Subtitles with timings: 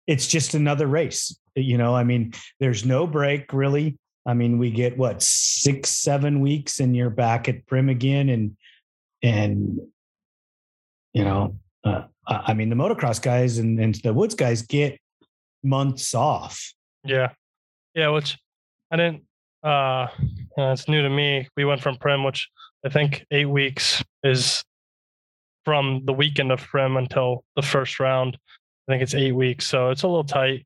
[0.07, 1.38] It's just another race.
[1.56, 3.97] You know, I mean, there's no break really.
[4.25, 8.57] I mean, we get what six, seven weeks, and you're back at Primm again, and
[9.24, 9.80] and
[11.13, 15.00] you know, uh, I mean, the motocross guys and, and the woods guys get
[15.63, 16.74] months off.
[17.03, 17.31] Yeah,
[17.95, 18.38] yeah, which
[18.91, 19.23] I didn't.
[19.63, 20.07] Uh,
[20.57, 21.47] it's new to me.
[21.56, 22.50] We went from Primm, which
[22.85, 24.63] I think eight weeks is
[25.66, 28.38] from the weekend of Primm until the first round.
[28.88, 30.66] I think it's eight weeks, so it's a little tight.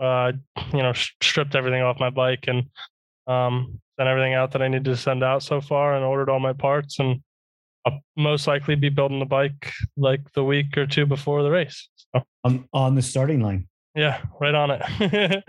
[0.00, 0.32] Uh,
[0.72, 0.92] you know,
[1.22, 2.66] stripped everything off my bike and
[3.26, 6.40] um, sent everything out that I needed to send out so far, and ordered all
[6.40, 6.98] my parts.
[6.98, 7.22] And
[7.86, 11.88] I'll most likely be building the bike like the week or two before the race.
[12.14, 12.22] So.
[12.44, 13.68] On on the starting line.
[13.98, 15.44] Yeah, right on it.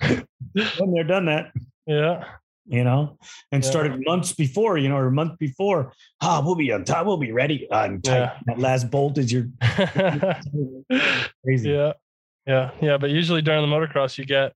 [0.54, 1.52] Been there, done that.
[1.86, 2.24] Yeah.
[2.66, 3.18] You know,
[3.52, 3.70] and yeah.
[3.70, 5.92] started months before, you know, or a month before.
[6.20, 7.06] Ah, oh, we'll be on time.
[7.06, 7.68] We'll be ready.
[7.70, 8.38] On yeah.
[8.46, 9.48] That last bolt is your
[11.44, 11.70] crazy.
[11.70, 11.92] Yeah.
[12.46, 12.70] Yeah.
[12.80, 12.98] Yeah.
[12.98, 14.52] But usually during the motocross, you get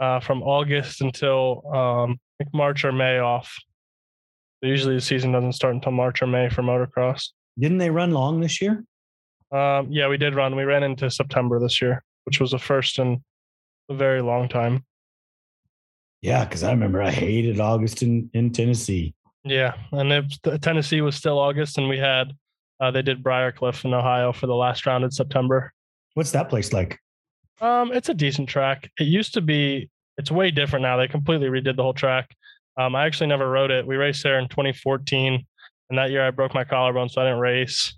[0.00, 3.54] uh, from August until um, like March or May off.
[4.60, 7.28] So usually the season doesn't start until March or May for motocross.
[7.58, 8.84] Didn't they run long this year?
[9.52, 10.56] Um, yeah, we did run.
[10.56, 13.24] We ran into September this year, which was the first in
[13.88, 14.84] a very long time.
[16.20, 19.14] Yeah, because I remember I hated August in, in Tennessee.
[19.44, 22.34] Yeah, and it, Tennessee was still August, and we had
[22.80, 25.72] uh, they did Briarcliff in Ohio for the last round in September.
[26.12, 26.98] What's that place like?
[27.62, 28.90] Um, it's a decent track.
[29.00, 29.88] It used to be.
[30.18, 30.98] It's way different now.
[30.98, 32.28] They completely redid the whole track.
[32.76, 33.86] Um, I actually never rode it.
[33.86, 35.46] We raced there in 2014,
[35.88, 37.94] and that year I broke my collarbone, so I didn't race.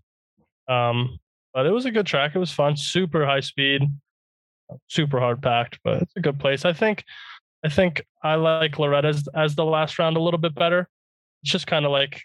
[0.69, 1.19] Um,
[1.53, 2.37] but it was a good track.
[2.37, 2.77] It was fun.
[2.77, 3.83] Super high speed,
[4.89, 6.65] super hard packed, but it's a good place.
[6.65, 7.05] I think
[7.65, 10.89] I think I like Loretta's as the last round a little bit better.
[11.43, 12.23] It's just kind of like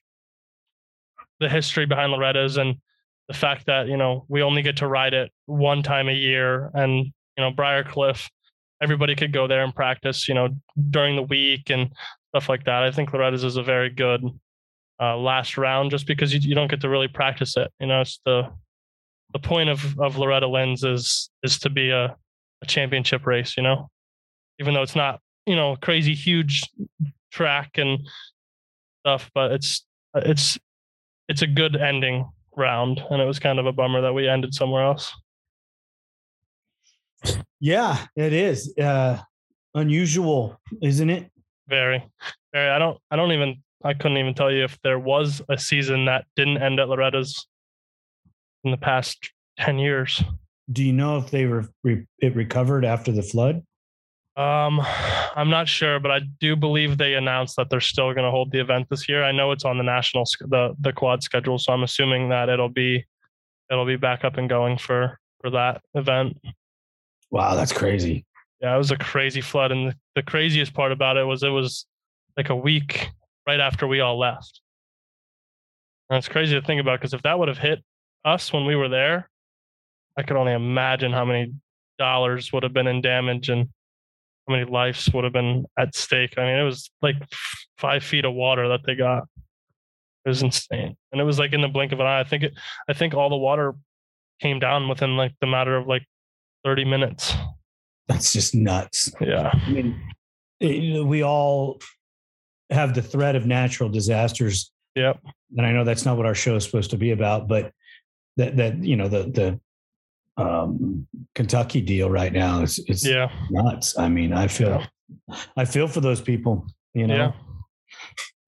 [1.40, 2.76] the history behind Loretta's and
[3.28, 6.70] the fact that, you know, we only get to ride it one time a year
[6.74, 8.30] and, you know, Briarcliff,
[8.82, 10.50] everybody could go there and practice, you know,
[10.90, 11.90] during the week and
[12.30, 12.84] stuff like that.
[12.84, 14.24] I think Loretta's is a very good
[15.02, 17.72] uh, last round just because you, you don't get to really practice it.
[17.80, 18.50] You know, it's the
[19.34, 22.16] the point of, of Loretta Lynn's is is to be a,
[22.62, 23.90] a championship race, you know,
[24.60, 26.64] even though it's not you know crazy huge
[27.32, 28.08] track and
[29.02, 29.86] stuff but it's
[30.16, 30.58] it's
[31.28, 34.54] it's a good ending round and it was kind of a bummer that we ended
[34.54, 35.12] somewhere else.
[37.60, 39.20] Yeah it is uh
[39.74, 41.32] unusual isn't it?
[41.68, 42.04] Very
[42.54, 42.70] very.
[42.70, 46.06] I don't i don't even i couldn't even tell you if there was a season
[46.06, 47.48] that didn't end at loretta's
[48.64, 50.24] in the past 10 years
[50.72, 53.64] do you know if they were re- it recovered after the flood
[54.38, 54.82] Um,
[55.36, 58.52] I'm not sure, but I do believe they announced that they're still going to hold
[58.52, 59.24] the event this year.
[59.24, 62.70] I know it's on the national the the quad schedule, so I'm assuming that it'll
[62.70, 63.06] be
[63.70, 66.38] it'll be back up and going for for that event.
[67.32, 68.26] Wow, that's crazy.
[68.62, 71.50] Yeah, it was a crazy flood, and the, the craziest part about it was it
[71.50, 71.86] was
[72.38, 73.10] like a week
[73.46, 74.62] right after we all left.
[76.10, 77.84] And it's crazy to think about because if that would have hit
[78.24, 79.30] us when we were there,
[80.18, 81.54] I could only imagine how many
[81.98, 83.68] dollars would have been in damage and
[84.48, 86.36] how many lives would have been at stake.
[86.38, 87.16] I mean, it was like
[87.78, 89.24] five feet of water that they got.
[90.26, 92.20] It was insane, and it was like in the blink of an eye.
[92.20, 92.54] I think it.
[92.90, 93.76] I think all the water
[94.42, 96.04] came down within like the matter of like
[96.64, 97.34] thirty minutes.
[98.08, 99.14] That's just nuts.
[99.22, 100.02] Yeah, I mean,
[100.62, 101.80] eh, it, we all
[102.72, 104.72] have the threat of natural disasters.
[104.96, 105.20] Yep.
[105.58, 107.72] And I know that's not what our show is supposed to be about, but
[108.38, 109.60] that that you know the the
[110.38, 113.98] um, Kentucky deal right now is it's yeah nuts.
[113.98, 114.84] I mean, I feel
[115.58, 116.68] I feel for those people.
[116.94, 117.34] You know,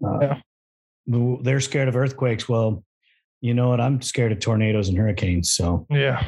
[0.01, 0.07] yeah.
[0.07, 0.19] Uh,
[1.05, 1.37] yeah.
[1.41, 2.47] they're scared of earthquakes.
[2.47, 2.83] Well,
[3.41, 3.81] you know what?
[3.81, 5.51] I'm scared of tornadoes and hurricanes.
[5.51, 6.23] So yeah,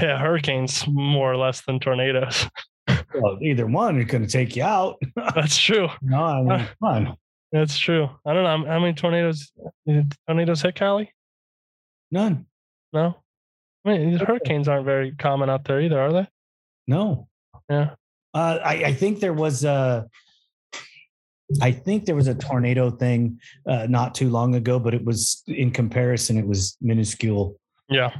[0.00, 2.48] yeah, hurricanes more or less than tornadoes.
[3.14, 4.96] well, either one is going to take you out.
[5.34, 5.88] That's true.
[6.02, 7.16] No, I mean.
[7.52, 8.10] That's true.
[8.26, 9.52] I don't know how many tornadoes
[10.26, 11.12] tornadoes hit Cali.
[12.10, 12.46] None.
[12.92, 13.22] No.
[13.86, 16.28] I mean, hurricanes aren't very common out there either, are they?
[16.88, 17.28] No.
[17.70, 17.90] Yeah.
[18.34, 20.06] Uh, I, I, think there was a.
[21.62, 25.42] I think there was a tornado thing uh, not too long ago, but it was
[25.46, 27.56] in comparison, it was minuscule.
[27.88, 28.12] Yeah.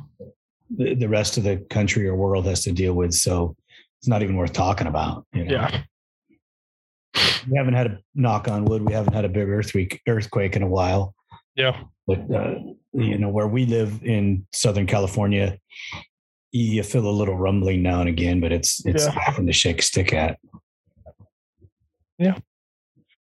[0.71, 3.57] The, the rest of the country or world has to deal with, so
[3.99, 5.27] it's not even worth talking about.
[5.33, 5.53] You know?
[5.53, 5.83] Yeah.
[7.51, 8.83] We haven't had a knock on wood.
[8.83, 11.15] We haven't had a big earthquake earthquake in a while.
[11.57, 11.83] Yeah.
[12.07, 12.55] But uh,
[12.97, 15.59] you know, where we live in Southern California,
[16.53, 19.15] you feel a little rumbling now and again, but it's it's Yeah.
[19.27, 20.39] nothing to shake a stick at.
[22.19, 22.39] Yeah.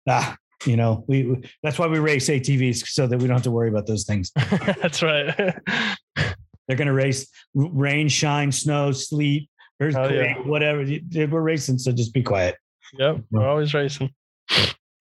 [0.08, 3.52] Ah, you know, we that's why we race ATVs so that we don't have to
[3.52, 4.32] worry about those things.
[4.82, 5.36] That's right.
[6.68, 9.50] They're going to race rain, shine, snow, sleet,
[9.80, 10.48] earthquake, yeah.
[10.48, 10.84] whatever.
[10.84, 12.56] We're racing, so just be quiet.
[12.98, 13.22] yep.
[13.32, 14.12] We're always racing.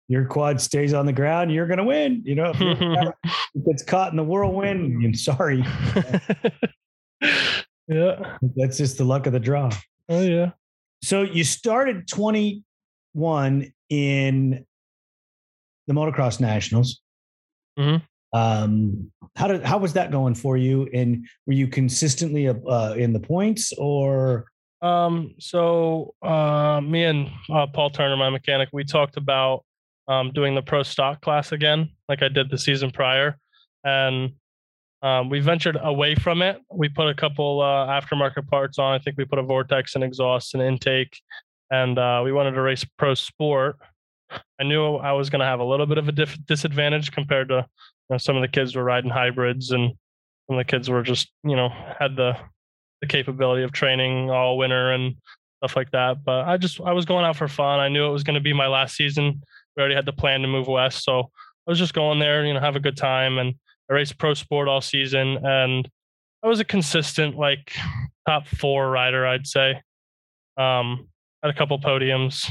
[0.09, 2.23] Your quad stays on the ground, you're going to win.
[2.25, 2.61] You know, if
[3.55, 5.59] it gets caught in the whirlwind, I'm sorry.
[7.89, 8.37] yeah.
[8.57, 9.71] That's just the luck of the draw.
[10.09, 10.51] Oh yeah.
[11.03, 14.67] So you started 21 in
[15.87, 17.01] the motocross nationals.
[17.79, 18.03] Mhm.
[18.33, 20.89] Um, how did how was that going for you?
[20.93, 24.47] And were you consistently uh, in the points, or
[24.83, 29.65] Um, so uh, me and uh, Paul Turner, my mechanic, we talked about
[30.09, 33.39] um, doing the pro stock class again, like I did the season prior,
[33.85, 34.33] and
[35.03, 36.61] um, we ventured away from it.
[36.73, 38.95] We put a couple uh, aftermarket parts on.
[38.95, 41.21] I think we put a vortex and exhaust and intake,
[41.71, 43.77] and uh, we wanted to race pro sport.
[44.59, 47.67] I knew I was going to have a little bit of a disadvantage compared to
[48.11, 49.93] you know, some of the kids were riding hybrids, and
[50.47, 51.69] some of the kids were just you know
[51.99, 52.37] had the
[53.01, 55.17] the capability of training all winter and
[55.59, 56.25] stuff like that.
[56.25, 57.81] But I just I was going out for fun.
[57.81, 59.43] I knew it was going to be my last season.
[59.77, 61.21] We already had the plan to move west, so
[61.67, 63.39] I was just going there, you know, have a good time.
[63.39, 63.55] And
[63.91, 65.89] I raced pro sport all season, and
[66.43, 67.73] I was a consistent like
[68.27, 69.81] top four rider, I'd say.
[70.57, 71.09] Um,
[71.43, 72.49] had a couple podiums,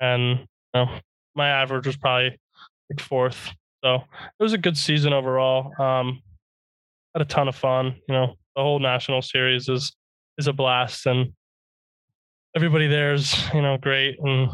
[0.00, 0.98] and you know,
[1.34, 2.38] my average was probably
[2.90, 3.50] like fourth.
[3.84, 5.72] So it was a good season overall.
[5.80, 6.22] Um,
[7.14, 7.96] had a ton of fun.
[8.08, 9.94] You know, the whole national series is
[10.38, 11.32] is a blast, and
[12.56, 14.50] everybody there is you know great and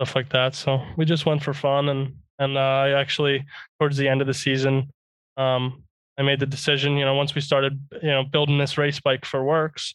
[0.00, 0.54] stuff like that.
[0.54, 3.44] So we just went for fun, and and uh, I actually
[3.78, 4.90] towards the end of the season,
[5.36, 5.82] um,
[6.16, 6.96] I made the decision.
[6.96, 9.94] You know, once we started you know building this race bike for WORCS,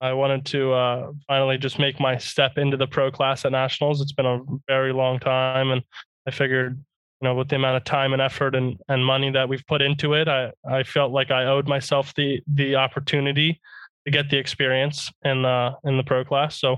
[0.00, 4.00] I wanted to uh, finally just make my step into the pro class at nationals.
[4.00, 5.82] It's been a very long time, and
[6.26, 6.82] I figured
[7.20, 9.82] you know, with the amount of time and effort and, and money that we've put
[9.82, 13.60] into it, I, I felt like I owed myself the the opportunity
[14.06, 16.58] to get the experience in the in the pro class.
[16.58, 16.76] So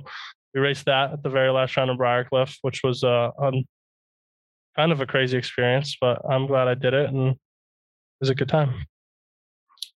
[0.54, 3.30] we raced that at the very last round of Briarcliff, which was uh,
[4.76, 7.38] kind of a crazy experience, but I'm glad I did it and it
[8.20, 8.86] was a good time.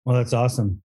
[0.04, 0.82] well, that's awesome.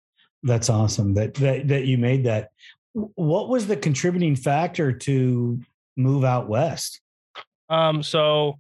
[0.44, 2.50] That's awesome that that that you made that.
[2.94, 5.60] What was the contributing factor to
[5.96, 7.02] move out west?
[7.70, 8.60] Um, so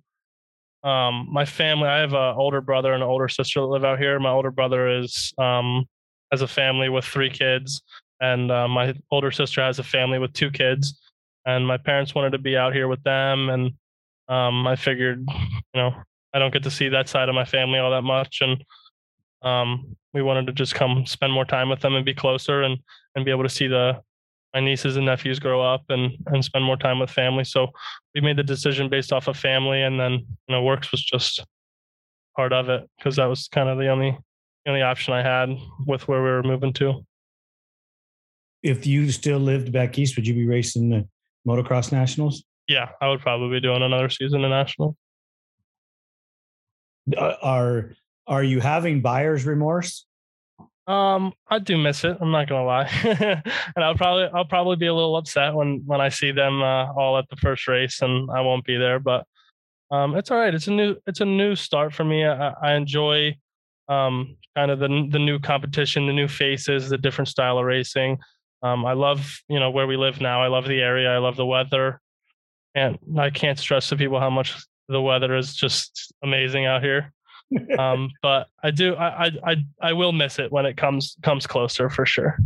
[0.83, 3.99] um, my family, I have an older brother and an older sister that live out
[3.99, 4.19] here.
[4.19, 5.85] My older brother is um,
[6.31, 7.81] has a family with three kids,
[8.19, 11.00] and uh, my older sister has a family with two kids.
[11.45, 13.71] And my parents wanted to be out here with them, and
[14.27, 15.93] um, I figured, you know,
[16.33, 18.62] I don't get to see that side of my family all that much, and
[19.43, 22.77] um, we wanted to just come spend more time with them and be closer and
[23.15, 24.01] and be able to see the
[24.53, 27.43] my nieces and nephews grow up and and spend more time with family.
[27.43, 27.67] So
[28.13, 31.45] we made the decision based off of family, and then you know WORCS was just
[32.36, 34.17] part of it because that was kind of the only
[34.65, 35.50] the only option I had
[35.86, 37.05] with where we were moving to.
[38.67, 41.07] If you still lived back east, would you be racing the
[41.47, 42.43] motocross nationals?
[42.67, 44.97] Yeah, I would probably be doing another season of national.
[47.15, 47.91] Uh, Are
[48.27, 50.05] are you having buyer's remorse?
[50.86, 52.17] Um, I do miss it.
[52.19, 56.01] I'm not gonna lie, and I'll probably I'll probably be a little upset when when
[56.01, 59.00] I see them uh, all at the first race and I won't be there.
[59.00, 59.25] But
[59.91, 60.53] um, it's all right.
[60.53, 62.25] It's a new it's a new start for me.
[62.25, 63.38] I, I enjoy
[63.88, 68.17] um, kind of the the new competition, the new faces, the different style of racing.
[68.61, 70.41] Um, I love you know where we live now.
[70.41, 71.09] I love the area.
[71.09, 71.99] I love the weather,
[72.75, 74.55] and I can't stress to people how much
[74.87, 77.13] the weather is just amazing out here
[77.77, 81.47] um, but I do I, I I I will miss it when it comes comes
[81.47, 82.37] closer for sure.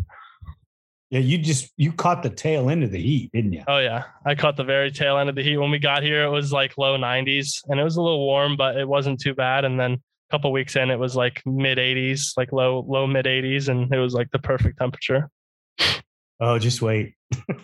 [1.10, 3.64] Yeah, you just you caught the tail end of the heat, didn't you?
[3.68, 6.24] Oh yeah, I caught the very tail end of the heat when we got here.
[6.24, 9.34] It was like low 90s, and it was a little warm, but it wasn't too
[9.34, 9.66] bad.
[9.66, 10.00] And then a
[10.32, 14.00] couple weeks in, it was like mid 80s, like low low mid 80s, and it
[14.00, 15.30] was like the perfect temperature.
[16.44, 17.14] Oh, just wait.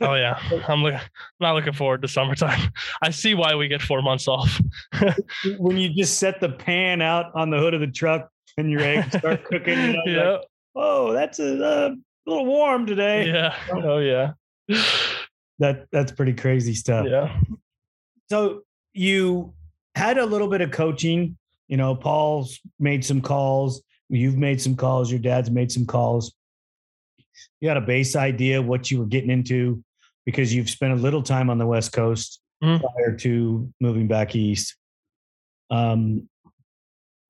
[0.02, 0.94] oh yeah, I'm look,
[1.40, 2.72] not looking forward to summertime.
[3.02, 4.62] I see why we get four months off.
[5.58, 8.82] when you just set the pan out on the hood of the truck and your
[8.82, 10.42] eggs start cooking, you know, yeah, like,
[10.76, 11.90] oh, that's a, uh,
[12.28, 13.28] little warm today.
[13.28, 14.34] yeah, oh yeah,
[15.60, 17.08] That that's pretty crazy stuff.
[17.10, 17.36] yeah.
[18.30, 18.62] So
[18.94, 19.54] you
[19.96, 21.36] had a little bit of coaching.
[21.68, 23.82] You know, Paul's made some calls.
[24.10, 25.10] You've made some calls.
[25.10, 26.34] Your dad's made some calls.
[27.62, 29.84] You had a base idea what you were getting into
[30.26, 32.82] because you've spent a little time on the West Coast Mhm.
[32.82, 34.76] prior to moving back east.
[35.70, 36.28] Um,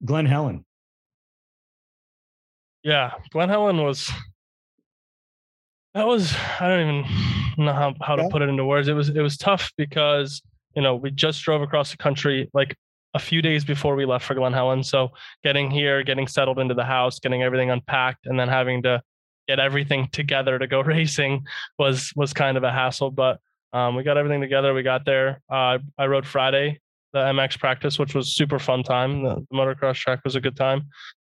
[0.05, 0.63] Glen Helen.
[2.83, 4.09] yeah glen helen was
[5.93, 9.09] that was i don't even know how, how to put it into words it was
[9.09, 10.41] it was tough because
[10.75, 12.75] you know we just drove across the country like
[13.15, 15.09] a few days before we left for glen helen so
[15.43, 19.01] getting here getting settled into the house getting everything unpacked and then having to
[19.47, 21.45] get everything together to go racing
[21.79, 23.39] was was kind of a hassle but
[23.73, 24.73] um, we got everything together.
[24.73, 25.41] We got there.
[25.49, 26.79] Uh, i rode friday
[27.13, 29.23] the mx practice which was super fun time.
[29.23, 30.87] The, the motocross track was a good time.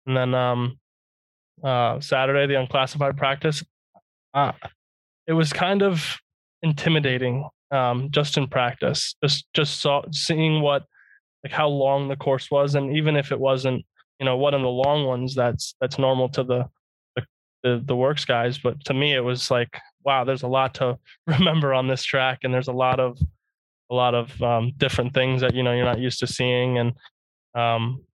[0.07, 0.79] And then um,
[1.63, 3.63] uh, Saturday, the unclassified practice,
[4.35, 4.53] uh,
[5.27, 6.19] it was kind of
[6.63, 9.15] intimidating um, just in practice.
[9.23, 10.85] Just just saw seeing what
[11.43, 13.85] like how long the course was, and even if it wasn't,
[14.19, 16.69] you know, one of the long ones, that's that's normal to the
[17.65, 18.59] the the, WORCS guys.
[18.59, 22.41] But to me, it was like, wow, there's a lot to remember on this track,
[22.45, 23.19] and there's a lot of
[23.91, 26.93] a lot of um, different things that you know you're not used to seeing, and
[27.57, 28.05] um,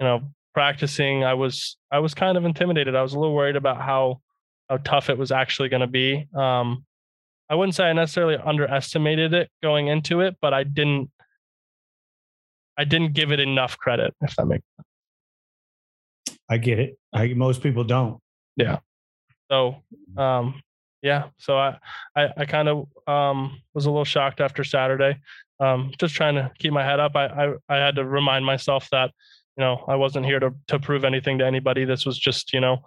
[0.00, 0.22] you know
[0.52, 4.20] practicing i was i was kind of intimidated i was a little worried about how
[4.68, 6.84] how tough it was actually going to be um
[7.48, 11.08] i wouldn't say i necessarily underestimated it going into it but i didn't
[12.76, 14.86] i didn't give it enough credit if that makes sense.
[16.48, 16.98] I get it.
[17.12, 18.18] I most people don't.
[19.50, 19.76] So
[20.16, 20.60] um
[21.02, 21.76] yeah so i
[22.16, 25.18] i, I kind of um was a little shocked after saturday
[25.60, 27.14] um just trying to keep my head up.
[27.14, 29.12] I, I i had to remind myself that
[29.56, 31.84] you know i wasn't here to to prove anything to anybody.
[31.84, 32.78] This was just you know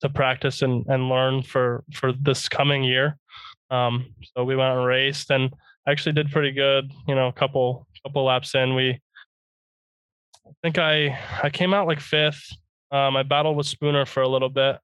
[0.00, 3.18] to practice and and learn for for this coming year.
[3.70, 5.52] Um so we went and raced and
[5.88, 8.74] actually did pretty good you know a couple couple laps in.
[8.74, 9.00] We
[10.46, 12.44] i think i i came out like fifth.
[12.92, 14.78] Um i battled with spooner for a little bit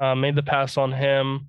[0.00, 1.48] uh, made the pass on him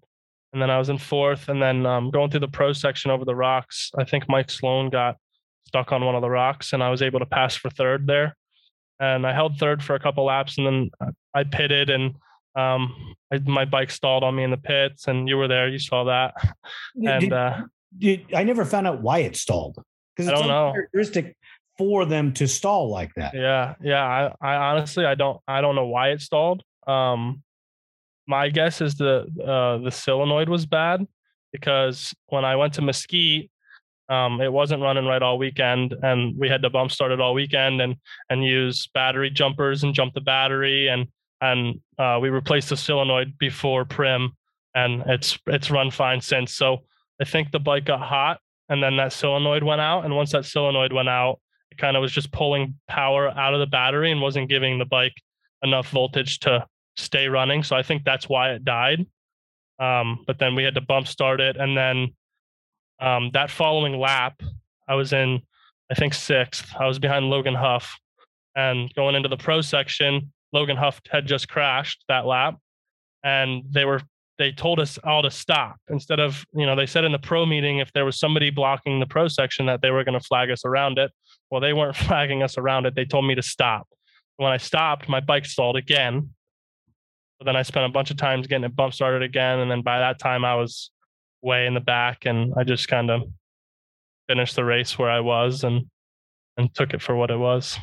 [0.53, 3.25] and then i was in fourth and then um, going through the pro section over
[3.25, 5.17] the rocks i think mike sloan got
[5.67, 8.35] stuck on one of the rocks and i was able to pass for third there
[8.99, 10.89] and I held third for a couple laps, and then
[11.31, 12.15] I pitted, and
[12.55, 15.77] um, I, my bike stalled on me in the pits, and you were there, you
[15.77, 16.33] saw that,
[16.95, 17.61] and Did- uh,
[17.95, 19.77] did- I never found out why it stalled
[20.15, 20.67] because I it's don't know.
[20.69, 21.37] uncharacteristic
[21.77, 23.35] for them to stall like that.
[23.35, 24.03] yeah, yeah,
[24.41, 26.63] I, I honestly, I don't, I don't know why it stalled.
[26.87, 27.43] Um,
[28.27, 31.05] my guess is the uh, the solenoid was bad
[31.51, 33.49] because when I went to Mesquite,
[34.09, 37.33] um, it wasn't running right all weekend, and we had to bump start it all
[37.33, 37.95] weekend and
[38.29, 41.07] and use battery jumpers and jump the battery and
[41.41, 44.29] and uh, we replaced the solenoid before Primm,
[44.75, 46.53] and it's it's run fine since.
[46.53, 46.79] So
[47.21, 50.45] I think the bike got hot, and then that solenoid went out, and once that
[50.45, 51.39] solenoid went out,
[51.71, 54.85] it kind of was just pulling power out of the battery and wasn't giving the
[54.85, 55.13] bike
[55.63, 56.65] enough voltage to
[56.97, 57.63] stay running.
[57.63, 59.05] So I think that's why it died.
[59.79, 62.15] Um, but then we had to bump start it, and then
[62.99, 64.41] um, that following lap,
[64.87, 65.41] I was in,
[65.91, 66.73] I think sixth.
[66.79, 67.95] I was behind Logan Huff,
[68.55, 72.57] and going into the pro section, Logan Huff had just crashed that lap,
[73.23, 74.01] and they were
[74.39, 75.77] they told us all to stop.
[75.89, 78.99] Instead of you know they said in the pro meeting if there was somebody blocking
[78.99, 81.11] the pro section that they were going to flag us around it.
[81.51, 82.95] Well they weren't flagging us around it.
[82.95, 83.87] They told me to stop.
[84.37, 86.29] When i stopped my bike stalled again
[87.39, 89.81] but then i spent a bunch of times getting it bump started again and then
[89.81, 90.91] by that time i was
[91.41, 93.23] way in the back and i just kind of
[94.27, 95.85] finished the race where i was and
[96.57, 97.77] and took it for what it was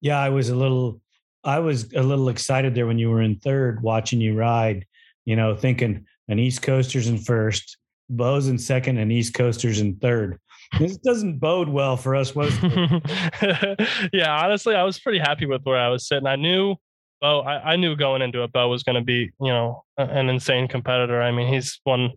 [0.00, 1.00] yeah i was a little
[1.44, 4.86] i was a little excited there when you were in third watching you ride
[5.24, 7.78] you know, thinking an East Coaster's in first,
[8.14, 10.38] Beau's in second, and East Coaster's in third.
[10.78, 12.52] This doesn't bode well for us, was
[14.12, 16.26] yeah, honestly, I was pretty happy with where I was sitting.
[16.26, 16.76] I knew
[17.22, 20.28] Beau, I, I knew going into it, Beau was going to be, you know, an
[20.28, 21.22] insane competitor.
[21.22, 22.10] I mean, he's won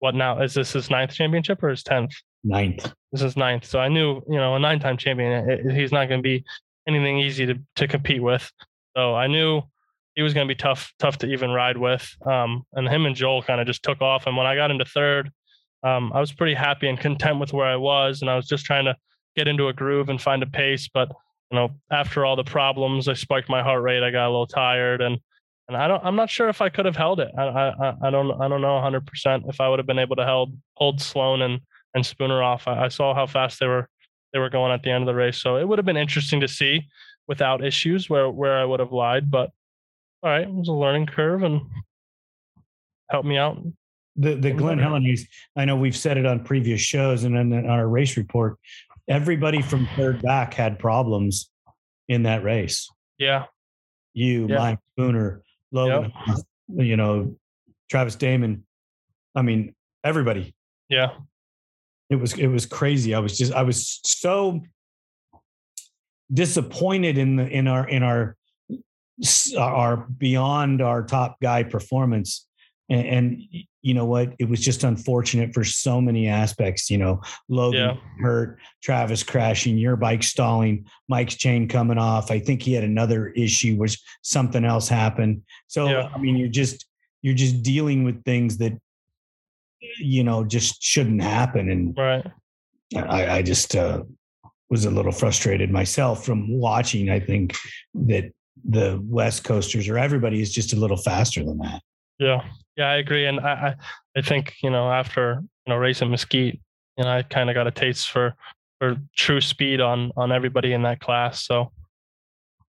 [0.00, 0.40] what now?
[0.40, 2.12] Is this his ninth championship or his tenth?
[2.44, 2.92] Ninth.
[3.10, 3.64] This is ninth.
[3.64, 5.48] So I knew, you know, a nine-time champion.
[5.48, 6.44] It, he's not going to be
[6.86, 8.50] anything easy to to compete with.
[8.96, 9.62] So I knew
[10.14, 12.08] he was going to be tough, tough to even ride with.
[12.26, 14.26] Um, and him and Joel kind of just took off.
[14.26, 15.30] And when I got into third,
[15.82, 18.20] um, I was pretty happy and content with where I was.
[18.20, 18.96] And I was just trying to
[19.36, 20.88] get into a groove and find a pace.
[20.92, 21.10] But
[21.50, 24.02] you know, after all the problems, I spiked my heart rate.
[24.02, 25.18] I got a little tired, and
[25.68, 26.04] and I don't.
[26.04, 27.28] I'm not sure if I could have held it.
[27.36, 30.16] I I, I don't I don't know 100 percent if I would have been able
[30.16, 31.60] to held hold Sloan and
[31.94, 32.68] and Spooner off.
[32.68, 33.88] I, I saw how fast they were
[34.32, 36.40] they were going at the end of the race, so it would have been interesting
[36.40, 36.82] to see
[37.26, 39.30] without issues where where I would have lied.
[39.30, 39.50] But
[40.22, 41.62] all right, it was a learning curve and
[43.10, 43.58] helped me out.
[44.16, 45.06] The the Glen Helen
[45.56, 48.56] I know we've said it on previous shows and then on our race report.
[49.08, 51.50] Everybody from third back had problems
[52.08, 52.88] in that race.
[53.18, 53.44] Yeah.
[54.12, 54.58] You, yeah.
[54.58, 55.42] Mike Spooner,
[55.72, 56.36] Logan, yep.
[56.68, 57.36] you know,
[57.88, 58.64] Travis Damon.
[59.34, 60.54] I mean, everybody.
[60.88, 61.10] Yeah.
[62.08, 63.14] It was it was crazy.
[63.14, 64.60] I was just I was so
[66.32, 68.36] disappointed in the in our in our
[69.56, 72.46] our beyond our top guy performance.
[72.90, 73.42] And, and,
[73.82, 74.34] you know what?
[74.38, 76.90] It was just unfortunate for so many aspects.
[76.90, 77.96] You know, Logan yeah.
[78.22, 82.30] hurt, Travis crashing, your bike stalling, Mike's chain coming off.
[82.30, 85.42] I think he had another issue, which something else happened.
[85.68, 86.10] So yeah.
[86.14, 86.86] I mean, you're just
[87.22, 88.72] you're just dealing with things that
[89.98, 91.70] you know just shouldn't happen.
[91.70, 92.26] And right.
[92.94, 94.02] I, I just uh,
[94.68, 97.08] was a little frustrated myself from watching.
[97.08, 97.56] I think
[97.94, 101.80] that the West Coasters or everybody is just a little faster than that.
[102.18, 102.44] Yeah,
[102.76, 103.74] yeah, I agree, and I
[104.16, 106.60] I think you know after you know racing Mesquite,
[106.96, 108.34] you know I kind of got a taste for
[108.78, 111.44] for true speed on on everybody in that class.
[111.44, 111.70] So,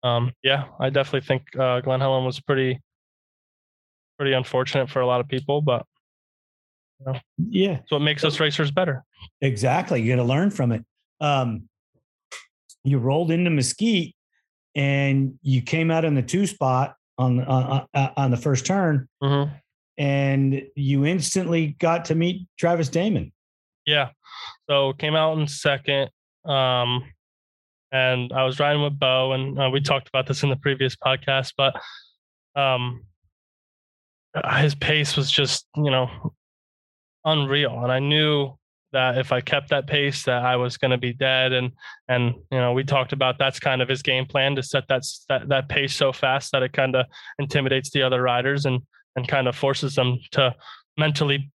[0.02, 2.80] um, yeah, I definitely think uh, Glen Helen was pretty
[4.18, 5.86] pretty unfortunate for a lot of people, but
[6.98, 9.04] you know, yeah, so it makes us racers better.
[9.40, 10.84] Exactly, you got to learn from it.
[11.20, 11.68] Um,
[12.84, 14.14] you rolled into Mesquite
[14.74, 19.52] and you came out in the two spot on on, on the first turn, mm-hmm.
[20.00, 23.32] And you instantly got to meet Travis Damon.
[23.86, 24.10] Yeah,
[24.68, 26.10] so came out in second,
[26.46, 27.04] um,
[27.92, 30.96] and I was riding with Beau, and uh, we talked about this in the previous
[30.96, 31.74] podcast, but
[32.58, 33.04] um,
[34.56, 36.32] his pace was just you know
[37.24, 38.54] unreal, and I knew
[38.92, 41.52] that if I kept that pace, that I was going to be dead.
[41.52, 41.72] And
[42.08, 45.02] and you know, we talked about that's kind of his game plan to set that
[45.28, 47.06] that, that pace so fast that it kind of
[47.38, 48.80] intimidates the other riders and
[49.20, 50.54] and kind of forces them to
[50.96, 51.50] mentally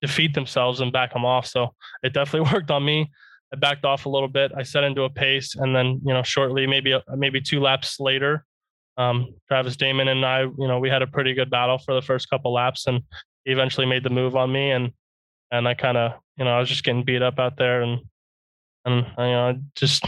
[0.00, 1.46] defeat themselves and back them off.
[1.46, 3.10] So it definitely worked on me.
[3.52, 4.52] I backed off a little bit.
[4.56, 8.44] I set into a pace, and then you know, shortly, maybe maybe two laps later,
[8.96, 12.02] um, Travis Damon and I, you know, we had a pretty good battle for the
[12.02, 13.02] first couple laps, and
[13.44, 14.90] he eventually made the move on me, and
[15.52, 18.00] and I kind of you know I was just getting beat up out there and
[18.84, 20.04] and you know I just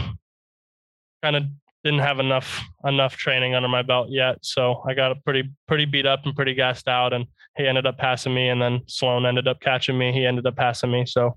[1.23, 1.43] kind of
[1.83, 5.85] didn't have enough enough training under my belt yet so I got a pretty pretty
[5.85, 7.25] beat up and pretty gassed out and
[7.57, 10.55] he ended up passing me and then Sloan ended up catching me he ended up
[10.55, 11.35] passing me so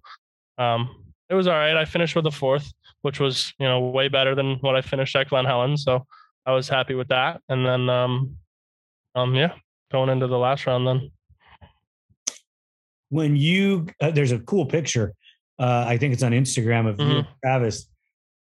[0.58, 4.08] um it was all right I finished with a fourth which was you know way
[4.08, 6.06] better than what I finished at Glen Helen so
[6.44, 8.36] I was happy with that and then um
[9.14, 9.54] um yeah
[9.90, 11.10] going into the last round then
[13.12, 15.12] when you uh, there's a cool picture.
[15.58, 17.10] Uh, I think it's on Instagram of mm-hmm.
[17.10, 17.86] you and Travis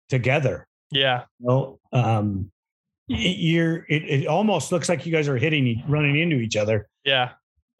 [0.09, 0.67] together.
[0.95, 1.25] Yeah.
[1.41, 2.51] Well, um,
[3.07, 6.89] you're it, it almost looks like you guys are hitting running into each other.
[7.05, 7.33] Yeah.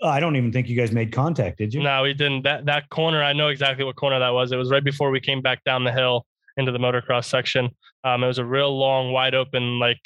[0.03, 1.83] I don't even think you guys made contact, did you?
[1.83, 2.42] No, we didn't.
[2.42, 4.53] That that corner, I know exactly what corner that was.
[4.53, 7.70] It was right before we came back down the hill into the motocross section.
[8.03, 10.00] Um, it was a real long, wide open, like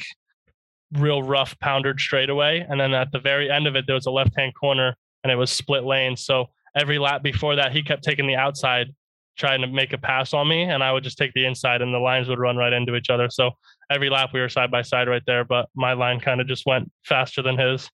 [0.92, 2.64] real rough pounded straightaway.
[2.68, 5.32] And then at the very end of it, there was a left hand corner and
[5.32, 6.16] it was split lane.
[6.16, 8.94] So every lap before that, he kept taking the outside,
[9.38, 11.94] trying to make a pass on me, and I would just take the inside, and
[11.94, 13.30] the lines would run right into each other.
[13.30, 13.52] So
[13.90, 16.66] every lap we were side by side right there, but my line kind of just
[16.66, 17.88] went faster than his.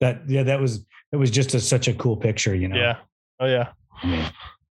[0.00, 2.76] that yeah, that was it was just a, such a cool picture, you know.
[2.76, 2.96] Yeah.
[3.40, 3.68] Oh yeah.
[4.02, 4.30] I mean,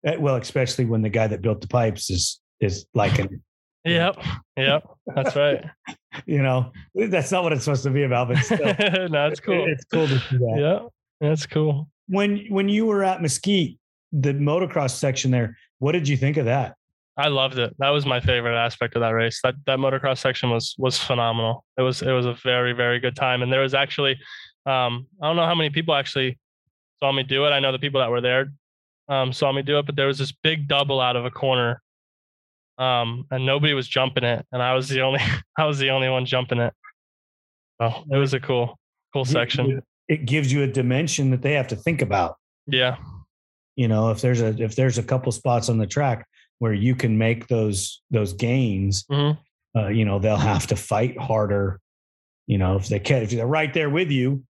[0.05, 3.42] eh, well, especially when the guy that built the pipes is is like an
[3.85, 4.16] Yep.
[4.57, 4.85] Yep.
[5.16, 5.64] That's right.
[6.27, 8.59] you know, that's not what it's supposed to be about, but still,
[9.09, 9.66] no, it's cool.
[9.66, 10.57] it's cool to see that.
[10.57, 10.88] Yeah.
[11.21, 11.88] That's cool.
[12.09, 13.79] When when you were at Mesquite,
[14.12, 16.77] the motocross section there, what did you think of that?
[17.16, 17.75] I loved it.
[17.79, 19.40] That was my favorite aspect of that race.
[19.42, 21.64] That that motocross section was was phenomenal.
[21.77, 24.12] It was it was a very very good time, and there was actually
[24.64, 26.38] um, I don't know how many people actually
[27.01, 27.51] saw me do it.
[27.51, 28.53] I know the people that were there
[29.09, 31.83] um, saw me do it, but there was this big double out of a corner,
[32.79, 35.20] um, and nobody was jumping it, and I was the only
[35.59, 36.72] I was the only one jumping it.
[37.81, 38.79] So it was a cool
[39.12, 39.83] cool section.
[40.09, 42.37] It gives you a dimension that they have to think about.
[42.66, 42.96] Yeah,
[43.76, 46.26] You know, if there's a if there's a couple spots on the track
[46.58, 49.38] where you can make those those gains, Mhm.
[49.76, 51.80] uh, you know, they'll have to fight harder.
[52.46, 54.44] You know, if they can, if they're right there with you,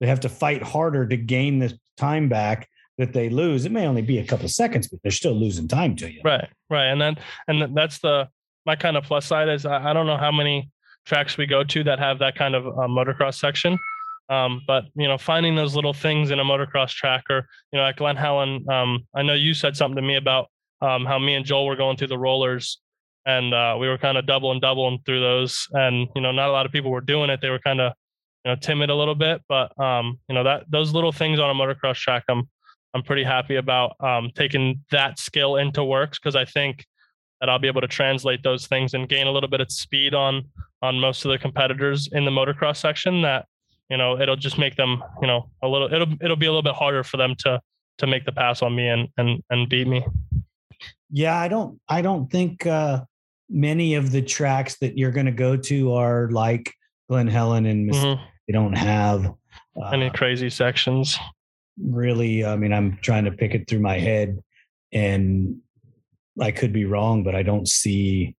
[0.00, 3.64] they have to fight harder to gain the time back that they lose.
[3.66, 6.20] It may only be a couple seconds, but they're still losing time to you.
[6.24, 8.28] Right, right, and then and th- that's the
[8.64, 10.70] my kind of plus side is I, I don't know how many
[11.04, 13.78] tracks we go to that have that kind of uh, motocross section,
[14.28, 17.86] um, but you know finding those little things in a motocross track or you know
[17.86, 20.46] at Glen Helen, um, I know you said something to me about
[20.80, 22.80] um, how me and Joel were going through the rollers.
[23.24, 26.52] And uh, we were kind of doubling, doubling through those, and you know, not a
[26.52, 27.40] lot of people were doing it.
[27.40, 27.92] They were kind of,
[28.44, 29.42] you know, timid a little bit.
[29.48, 32.48] But um, you know, that those little things on a motocross track, I'm
[32.94, 36.86] I'm pretty happy about um, taking that skill into WORCS because I think
[37.40, 40.14] that I'll be able to translate those things and gain a little bit of speed
[40.14, 40.44] on
[40.80, 43.22] on most of the competitors in the motocross section.
[43.22, 43.46] That
[43.90, 46.62] you know it'll just make them you know a little it'll it'll be a little
[46.62, 47.60] bit harder for them to
[47.98, 50.04] to make the pass on me and and and beat me.
[51.10, 53.02] Yeah, I don't I don't think uh
[53.48, 56.72] many of the tracks that you're going to go to are like
[57.08, 58.20] Glen Helen and Mes- Mhm.
[58.46, 59.26] they don't have
[59.80, 61.18] uh, Any crazy sections?
[61.78, 64.38] really i mean i'm trying to pick it through my head
[64.92, 65.58] and
[66.40, 68.34] i could be wrong but i don't see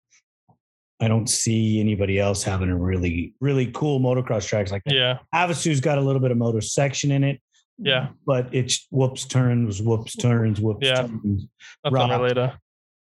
[1.01, 5.19] i don't see anybody else having a really really cool motocross tracks like that Yeah,
[5.35, 7.41] Havasu's got a little bit of motor section in it
[7.79, 11.03] yeah, but it's whoops turns whoops turns whoops Yeah.
[11.03, 11.47] turns.
[11.85, 12.11] nothing Rock.
[12.23, 12.59] really to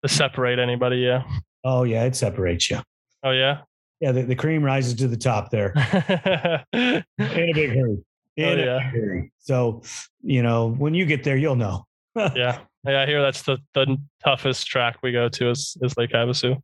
[0.04, 0.98] to separate anybody.
[0.98, 1.24] Yeah.
[1.64, 2.80] oh yeah it separates you
[3.24, 3.62] Oh yeah.
[4.00, 5.72] yeah the, the cream rises to the top there
[6.74, 8.04] in a big hurry oh,
[8.38, 8.92] in Oh, a yeah.
[8.92, 9.82] big hurry so
[10.24, 12.60] you know when you get there you'll know yeah.
[12.88, 16.58] Yeah, I hear that's the the toughest track we go to is is Lake Havasu.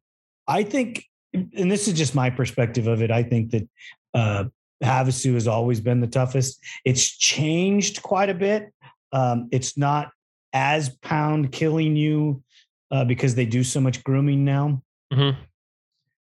[0.47, 1.03] I think,
[1.33, 3.11] and this is just my perspective of it.
[3.11, 3.67] I think that
[4.13, 4.43] uh,
[4.83, 6.59] Havasu has always been the toughest.
[6.85, 8.73] It's changed quite a bit.
[9.13, 10.11] Um, it's not
[10.53, 12.43] as pound killing you
[12.91, 14.81] uh, because they do so much grooming now.
[15.13, 15.37] Mhm.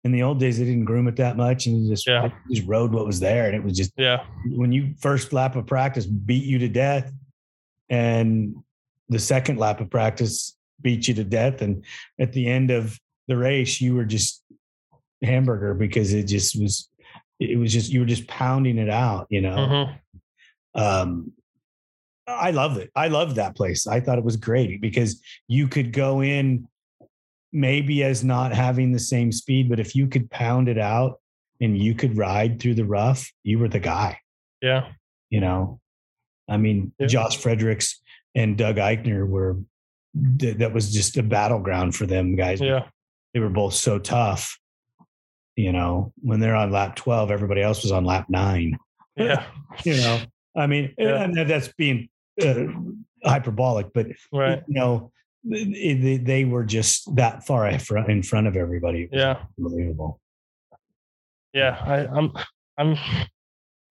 [0.06, 2.30] In the old days, they didn't groom it that much, and you just Yeah.
[2.48, 4.26] you just rode what was there, and it was just Yeah.
[4.46, 7.12] when you first lap of practice beat you to death,
[7.90, 8.56] and
[9.10, 11.84] the second lap of practice beat you to death, and
[12.18, 14.42] at the end of the race, you were just
[15.22, 16.90] hamburger because it just was.
[17.40, 19.56] It was just you were just pounding it out, you know.
[20.76, 20.82] Mhm.
[20.82, 21.32] Um,
[22.28, 22.92] I loved it.
[22.96, 23.88] I loved that place.
[23.88, 26.68] I thought it was great because you could go in
[27.52, 31.20] maybe as not having the same speed, but if you could pound it out
[31.62, 34.20] and you could ride through the rough, you were the guy
[34.62, 34.92] Yeah.
[35.30, 35.80] you know
[36.50, 37.08] i mean Yeah.
[37.08, 38.02] josh fredericks
[38.36, 39.58] and doug eichner were
[40.40, 42.88] th- that was just a battleground for them guys Yeah.
[43.34, 44.58] they were both so tough
[45.60, 48.78] you know when they're on lap 12 everybody else was on lap 9
[49.18, 49.44] Yeah.
[49.84, 50.20] you know
[50.56, 51.24] i mean Yeah.
[51.24, 52.08] and that's being
[52.42, 52.66] uh,
[53.24, 54.64] hyperbolic but Right.
[54.68, 55.12] you know
[55.44, 59.44] they, they- were just that far in front in front of everybody Yeah.
[59.58, 60.20] unbelievable
[61.54, 61.78] Yeah.
[61.82, 62.32] I, I'm
[62.78, 62.96] I'm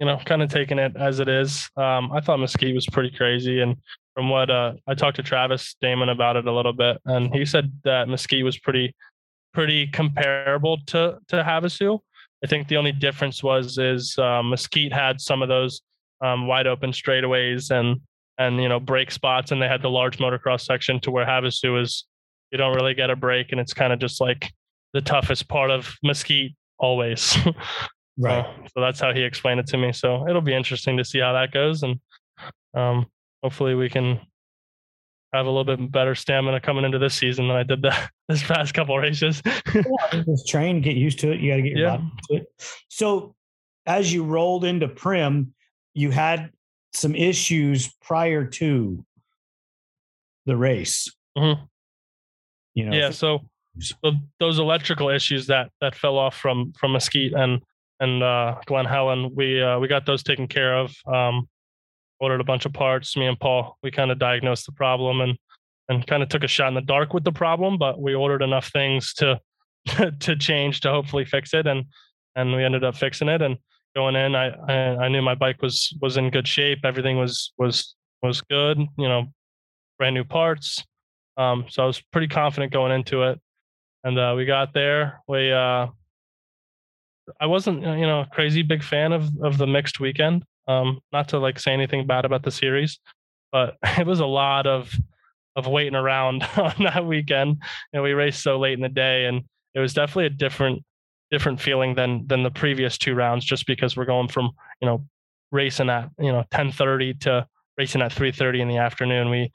[0.00, 1.68] you know kind of taking it as it is.
[1.76, 3.76] Um, I thought Mesquite was pretty crazy, and
[4.14, 7.44] from what uh, I talked to Travis Damon about it a little bit, and he
[7.44, 8.94] said that Mesquite was pretty
[9.52, 11.98] pretty comparable to to Havasu.
[12.44, 15.82] I think the only difference was is um, Mesquite had some of those
[16.20, 18.00] um, wide open straightaways and
[18.38, 21.80] and you know break spots, and they had the large motocross section to where Havasu
[21.80, 22.04] is
[22.50, 24.52] you don't really get a break, and it's kind of just like
[24.94, 27.36] the toughest part of Mesquite always.
[28.18, 29.92] right So, so that's how he explained it to me.
[29.92, 32.00] So it'll be interesting to see how that goes, and
[32.74, 33.06] um,
[33.42, 34.20] hopefully we can
[35.32, 37.94] have a little bit better stamina coming into this season than I did the,
[38.28, 39.42] this past couple races.
[39.74, 41.40] yeah, just train, get used to it.
[41.40, 41.96] You got to get your Yeah.
[41.96, 42.46] body to it.
[42.88, 43.34] So,
[43.86, 45.48] as you rolled into Primm,
[45.94, 46.50] you had
[46.92, 49.04] some issues prior to
[50.46, 51.14] the race.
[51.36, 51.68] Mhm.
[52.74, 53.10] You know, yeah.
[53.10, 53.48] So,
[53.80, 53.96] so
[54.40, 57.60] those electrical issues that that fell off from from Mesquite and
[58.00, 60.94] and uh, Glen Helen, we uh, we got those taken care of.
[61.06, 61.48] Um,
[62.20, 63.16] ordered a bunch of parts.
[63.16, 65.36] Me and Paul, we kind of diagnosed the problem and
[65.88, 68.42] and kind of took a shot in the dark with the problem, but we ordered
[68.42, 69.40] enough things to
[70.20, 71.84] to change to hopefully fix it, and
[72.36, 73.42] and we ended up fixing it.
[73.42, 73.56] And
[73.94, 76.80] going in, I, I I knew my bike was was in good shape.
[76.84, 78.78] Everything was was was good.
[78.78, 79.26] You know,
[79.98, 80.84] brand new parts.
[81.36, 83.40] Um, so I was pretty confident going into it,
[84.04, 85.22] and uh, we got there.
[85.28, 85.86] We uh,
[87.40, 90.44] I wasn't you know a crazy big fan of of the mixed weekend.
[90.68, 93.00] Um, not to like say anything bad about the series,
[93.50, 94.94] but it was a lot of
[95.56, 97.56] of waiting around on that weekend.
[97.92, 99.42] You know, we raced so late in the day, and
[99.74, 100.84] it was definitely a different
[101.30, 104.50] different feeling than than the previous two rounds, just because we're going from
[104.80, 105.06] you know
[105.50, 109.30] racing at you know 10:30 to racing at 3:30 in the afternoon.
[109.30, 109.52] We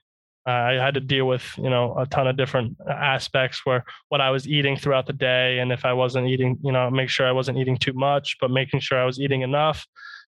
[0.48, 4.22] uh, I had to deal with you know a ton of different aspects where what
[4.22, 7.28] I was eating throughout the day, and if I wasn't eating, you know, make sure
[7.28, 9.86] I wasn't eating too much, but making sure I was eating enough,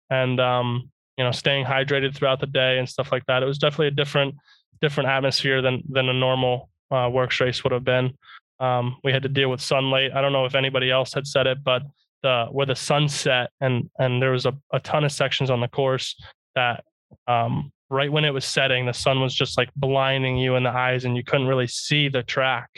[0.09, 3.43] and um, you know, staying hydrated throughout the day and stuff like that.
[3.43, 4.35] It was definitely a different
[4.81, 8.17] different atmosphere than than a normal uh, WORCS race would have been.
[8.59, 10.11] Um, we had to deal with sunlight.
[10.13, 11.83] I don't know if anybody else had said it, but
[12.21, 15.61] the where the sun set and and there was a, a ton of sections on
[15.61, 16.15] the course
[16.55, 16.83] that
[17.27, 20.69] um, right when it was setting, the sun was just like blinding you in the
[20.69, 22.69] eyes and you couldn't really see the track.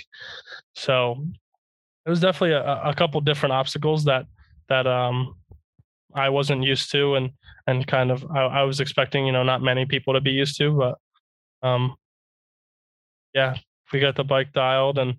[0.75, 1.25] So
[2.05, 4.25] it was definitely a, a couple different obstacles that
[4.67, 5.35] that um
[6.15, 7.31] I wasn't used to and
[7.67, 10.57] and kind of I, I, was expecting, you know, not many people to be used
[10.59, 11.95] to, but um
[13.33, 13.55] yeah,
[13.91, 15.15] we got the bike dialed and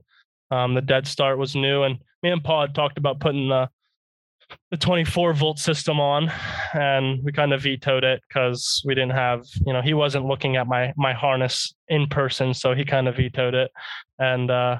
[0.50, 3.68] um the dead start was new and me and Paul had talked about putting the
[4.70, 6.30] the 24 volt system on
[6.72, 10.56] and we kind of vetoed it because we didn't have you know he wasn't looking
[10.56, 13.70] at my my harness in person so he kind of vetoed it
[14.20, 14.78] and uh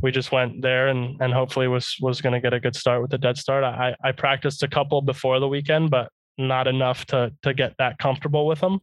[0.00, 3.00] we just went there and and hopefully was was going to get a good start
[3.02, 7.04] with the dead start i i practiced a couple before the weekend but not enough
[7.06, 8.78] to to get that comfortable with them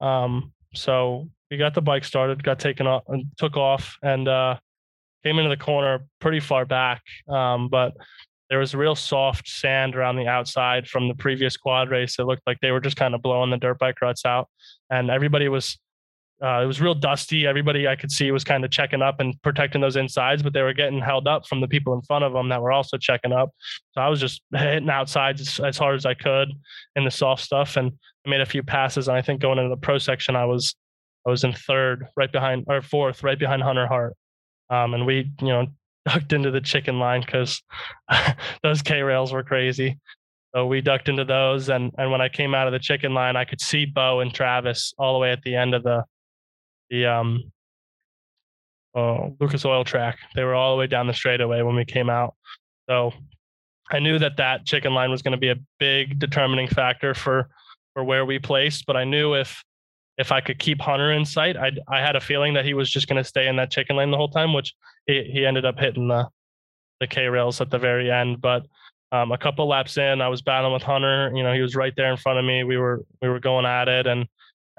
[0.00, 4.56] um so we got the bike started got taken off and took off and uh
[5.24, 7.92] came into the corner pretty far back um but
[8.50, 12.18] there was real soft sand around the outside from the previous quad race.
[12.18, 14.48] It looked like they were just kind of blowing the dirt bike ruts out,
[14.90, 15.78] and everybody was.
[16.42, 17.46] Uh, it was real dusty.
[17.46, 20.62] Everybody I could see was kind of checking up and protecting those insides, but they
[20.62, 23.32] were getting held up from the people in front of them that were also checking
[23.32, 23.50] up.
[23.92, 26.48] So I was just hitting outsides as, as hard as I could
[26.96, 27.92] in the soft stuff, and
[28.26, 29.08] I made a few passes.
[29.08, 30.74] And I think going into the pro section, I was
[31.26, 34.14] I was in third, right behind or fourth, right behind Hunter Hart.
[34.70, 35.66] Um, and we, you know,
[36.06, 37.62] ducked into the chicken line because
[38.62, 39.98] those K rails were crazy.
[40.54, 43.36] So we ducked into those, and and when I came out of the chicken line,
[43.36, 46.02] I could see Beau and Travis all the way at the end of the
[46.90, 47.52] the um
[48.94, 50.18] oh, Lucas Oil track.
[50.34, 52.34] They were all the way down the straightaway when we came out.
[52.88, 53.12] So
[53.90, 57.48] I knew that that chicken line was going to be a big determining factor for
[57.94, 58.86] for where we placed.
[58.86, 59.62] But I knew if
[60.18, 62.90] if I could keep Hunter in sight, I I had a feeling that he was
[62.90, 64.74] just going to stay in that chicken lane the whole time, which
[65.06, 66.28] he he ended up hitting the
[67.00, 68.40] the K rails at the very end.
[68.40, 68.66] But
[69.12, 71.32] um, a couple laps in, I was battling with Hunter.
[71.34, 72.64] You know, he was right there in front of me.
[72.64, 74.26] We were we were going at it, and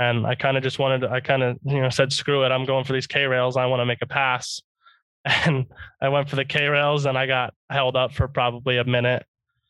[0.02, 1.02] and I kind of just wanted.
[1.02, 2.52] To, I kind of you know said, "Screw it!
[2.52, 3.56] I'm going for these K rails.
[3.56, 4.62] I want to make a pass."
[5.24, 5.68] And
[6.02, 9.24] I went for the K rails, and I got held up for probably a minute.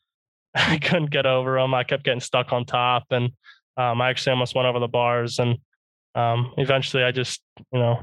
[0.54, 1.74] I couldn't get over them.
[1.74, 3.32] I kept getting stuck on top, and
[3.76, 5.38] um, I actually almost went over the bars.
[5.38, 5.58] And
[6.14, 8.00] um, eventually, I just you know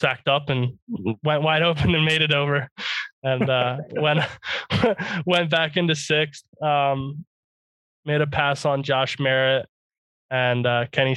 [0.00, 0.78] sacked up and
[1.22, 2.70] went wide open and made it over
[3.22, 4.20] and uh, went
[5.26, 7.24] went back into sixth um,
[8.04, 9.66] made a pass on josh merritt
[10.30, 11.16] and uh, kenny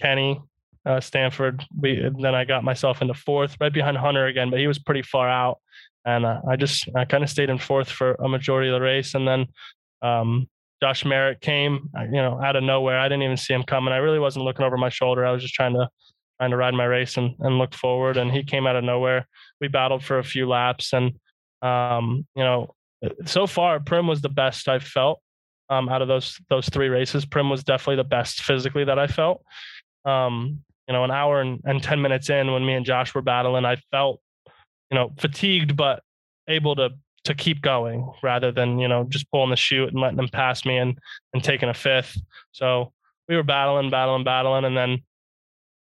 [0.00, 0.40] kenny
[0.86, 4.66] uh, stanford we then i got myself into fourth right behind hunter again but he
[4.66, 5.58] was pretty far out.
[6.06, 8.80] And uh, i just i kind of stayed in fourth for a majority of the
[8.80, 9.14] race.
[9.14, 9.46] And then
[10.02, 10.48] um,
[10.82, 12.98] josh merritt came uh, you know out of nowhere.
[12.98, 13.92] I didn't even see him coming.
[13.92, 15.26] I really wasn't looking over my shoulder.
[15.26, 15.88] I was just trying to
[16.40, 18.16] trying to ride my race and, and look forward.
[18.16, 19.28] And he came out of nowhere.
[19.60, 21.12] We battled for a few laps, and
[21.60, 22.74] um, you know,
[23.26, 25.20] so far Primm was the best I've felt
[25.70, 27.24] um, out of those those three races.
[27.24, 29.42] Primm was definitely the best physically that I felt.
[30.04, 33.22] Um, you know, an hour and, and ten minutes in, when me and Josh were
[33.22, 34.20] battling, I felt
[34.90, 36.02] you know fatigued, but
[36.48, 36.90] able to
[37.24, 40.64] to keep going rather than you know just pulling the chute and letting them pass
[40.64, 40.98] me and
[41.32, 42.18] and taking a fifth.
[42.52, 42.92] So
[43.28, 45.02] we were battling, battling, battling, and then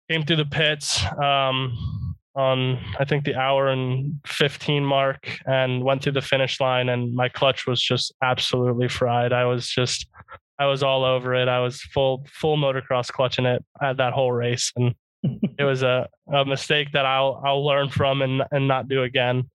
[0.09, 2.04] came through the pits um,
[2.35, 7.15] on I think the hour and 15 mark and went through the finish line and
[7.15, 9.33] my clutch was just absolutely fried.
[9.33, 10.07] I was just
[10.59, 11.47] I was all over it.
[11.47, 14.93] I was full full motocross clutching it at that whole race and
[15.57, 19.49] it was a, a mistake that I'll I'll learn from and and not do again.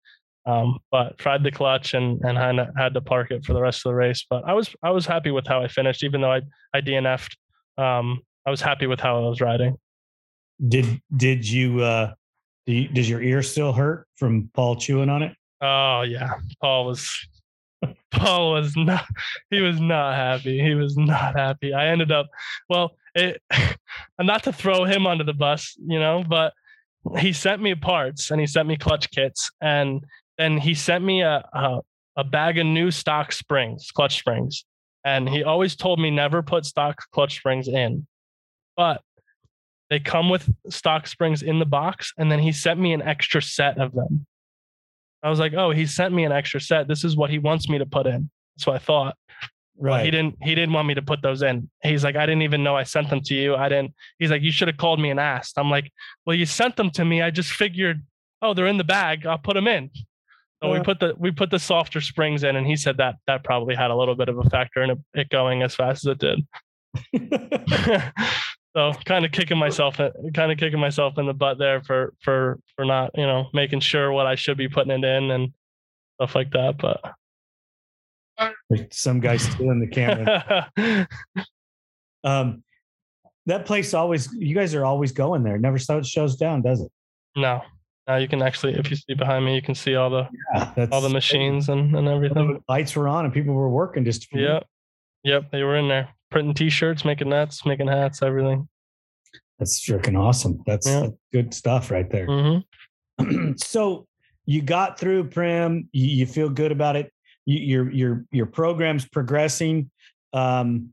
[0.46, 3.60] Um, but fried the clutch and and had to, had to park it for the
[3.60, 4.24] rest of the race.
[4.28, 6.40] But I was I was happy with how I finished, even though I
[6.74, 7.36] I DNF'd.
[7.76, 9.76] Um, I was happy with how I was riding.
[10.66, 12.14] Did did you uh
[12.70, 15.34] do you, does your ear still hurt from Paul chewing on it?
[15.60, 17.28] Oh yeah, Paul was
[18.12, 19.04] Paul was not
[19.50, 20.62] he was not happy.
[20.62, 21.74] He was not happy.
[21.74, 22.28] I ended up
[22.68, 23.42] well, it
[24.20, 26.52] not to throw him under the bus, you know, but
[27.18, 30.04] he sent me parts and he sent me clutch kits and
[30.38, 31.80] then he sent me a, a
[32.16, 34.64] a bag of new stock springs, clutch springs.
[35.04, 38.06] And he always told me never put stock clutch springs in.
[38.76, 39.02] But
[39.90, 43.42] they come with stock springs in the box and then he sent me an extra
[43.42, 44.26] set of them.
[45.22, 46.88] I was like, "Oh, he sent me an extra set.
[46.88, 49.16] This is what he wants me to put in." That's what I thought.
[49.78, 49.92] Right.
[49.92, 50.36] Well, he didn't.
[50.42, 51.68] He didn't want me to put those in.
[51.82, 53.54] He's like, "I didn't even know I sent them to you.
[53.54, 55.92] I didn't." He's like, "You should have called me and asked." I'm like,
[56.24, 57.20] "Well, you sent them to me.
[57.20, 58.02] I just figured,
[58.40, 59.26] oh, they're in the bag.
[59.26, 59.90] I'll put them in."
[60.62, 63.44] So we put the we put the softer springs in, and he said that that
[63.44, 66.12] probably had a little bit of a factor in it, it going as fast as
[66.12, 66.46] it did.
[68.74, 72.58] so kind of kicking myself kind of kicking myself in the butt there for for
[72.76, 75.52] for not you know making sure what i should be putting it in and
[76.16, 77.00] stuff like that but
[78.90, 81.08] some guy stealing the camera.
[82.22, 82.62] Um
[83.46, 85.56] that place always you guys are always going there.
[85.56, 86.92] Never shows down does it?
[87.34, 87.62] No.
[88.06, 90.86] Now you can actually if you see behind me you can see all the yeah,
[90.92, 92.62] all the machines and, and everything.
[92.68, 94.66] lights were on and people were working just yep.
[95.24, 98.68] Yep they were in there printing t-shirts, making nets, making hats, everything.
[99.58, 100.62] That's freaking awesome.
[100.66, 101.00] That's, yeah.
[101.00, 102.26] that's, good stuff right there.
[102.26, 103.52] Mm-hmm.
[103.56, 104.06] so
[104.46, 105.86] you got through Primm.
[105.92, 107.12] You, you feel good about it.
[107.46, 109.90] You, your your your program's progressing.
[110.32, 110.92] Um,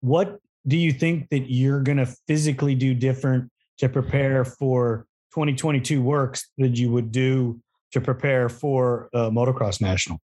[0.00, 6.02] what do you think that you're going to physically do different to prepare for 2022
[6.02, 7.60] WORCS that you would do
[7.92, 10.20] to prepare for uh, motocross national?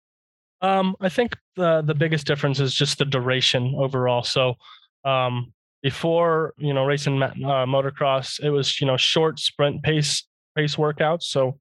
[0.63, 4.23] Um, I think the the biggest difference is just the duration overall.
[4.23, 4.55] So
[5.03, 7.33] um, before you know racing uh,
[7.67, 11.23] motocross, it was you know short sprint pace pace workouts.
[11.23, 11.59] So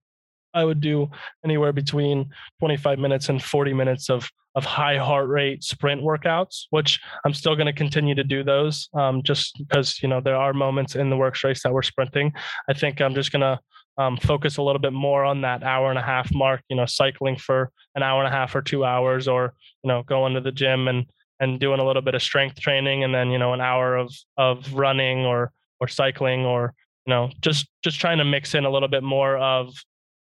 [0.54, 1.10] I would do
[1.44, 7.00] anywhere between 25 minutes and 40 minutes of of high heart rate sprint workouts, which
[7.24, 10.52] I'm still going to continue to do those, um, just because you know there are
[10.52, 12.32] moments in the WORCS race that we're sprinting.
[12.68, 13.58] I think I'm just going to
[13.98, 16.62] um, focus a little bit more on that hour and a half mark.
[16.68, 20.02] You know, cycling for an hour and a half or two hours, or you know,
[20.02, 21.06] going to the gym and
[21.40, 24.12] and doing a little bit of strength training, and then you know, an hour of
[24.36, 26.74] of running or or cycling, or
[27.06, 29.74] you know, just just trying to mix in a little bit more of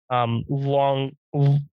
[0.09, 1.11] um, long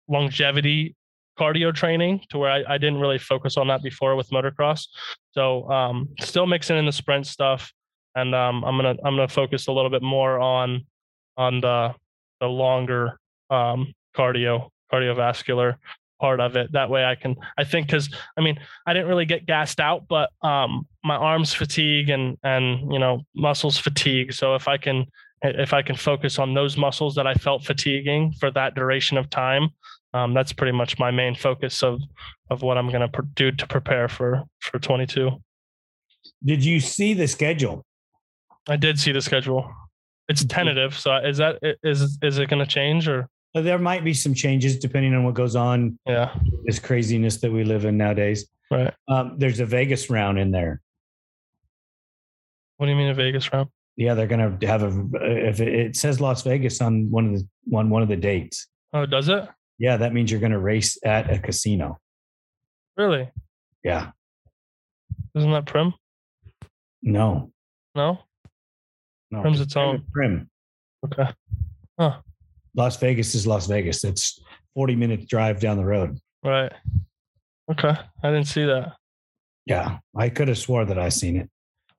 [0.08, 0.96] longevity
[1.38, 4.86] cardio training to where I, I, didn't really focus on that before with motocross.
[5.32, 7.72] So um, still mixing in the sprint stuff,
[8.14, 10.86] and um, I'm gonna I'm gonna focus a little bit more on
[11.36, 11.94] on the
[12.40, 13.18] the longer
[13.50, 15.76] um, cardio cardiovascular
[16.20, 16.72] part of it.
[16.72, 20.06] That way I can I think because I mean I didn't really get gassed out,
[20.08, 24.32] but um, my arms fatigue and and you know muscles fatigue.
[24.32, 25.06] So if I can
[25.42, 29.28] if I can focus on those muscles that I felt fatiguing for that duration of
[29.28, 29.68] time,
[30.14, 32.00] um, that's pretty much my main focus of
[32.50, 35.30] of what I'm going to do to prepare for for 22.
[36.44, 37.84] Did you see the schedule?
[38.68, 39.70] I did see the schedule.
[40.28, 40.98] It's tentative.
[40.98, 43.28] So is that is is it going to change or?
[43.54, 45.96] There might be some changes depending on what goes on.
[46.06, 46.34] Yeah,
[46.64, 48.48] this craziness that we live in nowadays.
[48.70, 48.92] Right.
[49.06, 50.80] Um, there's a Vegas round in there.
[52.78, 53.68] What do you mean a Vegas round?
[53.96, 55.08] Yeah, they're gonna have a.
[55.22, 58.66] If it says Las Vegas on one of the one one of the dates.
[58.92, 59.48] Oh, does it?
[59.78, 62.00] Yeah, that means you're gonna race at a casino.
[62.96, 63.30] Really?
[63.84, 64.10] Yeah.
[65.36, 65.94] Isn't that Primm?
[67.02, 67.52] No.
[67.94, 68.18] No.
[69.34, 70.04] No, Primm's its own.
[70.16, 70.46] Primm.
[71.04, 71.28] Okay.
[71.98, 72.18] Huh.
[72.76, 74.04] Las Vegas is Las Vegas.
[74.04, 74.40] It's
[74.74, 76.18] 40 minutes drive down the road.
[76.44, 76.72] Right.
[77.70, 77.96] Okay.
[78.22, 78.92] I didn't see that.
[79.66, 79.98] Yeah.
[80.16, 81.50] I could have swore that I seen it.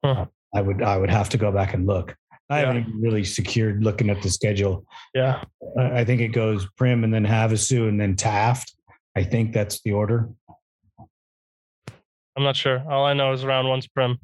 [0.04, 0.12] Huh.
[0.12, 2.16] Uh, I would I would have to go back and look.
[2.50, 2.68] I yeah.
[2.68, 4.86] haven't really secured looking at the schedule.
[5.14, 5.44] Yeah.
[5.78, 8.74] I think it goes Primm and then Havasu and then Taft.
[9.18, 10.30] I think that's the order.
[12.38, 12.84] I'm not sure.
[12.90, 14.18] All I know is round one's Primm.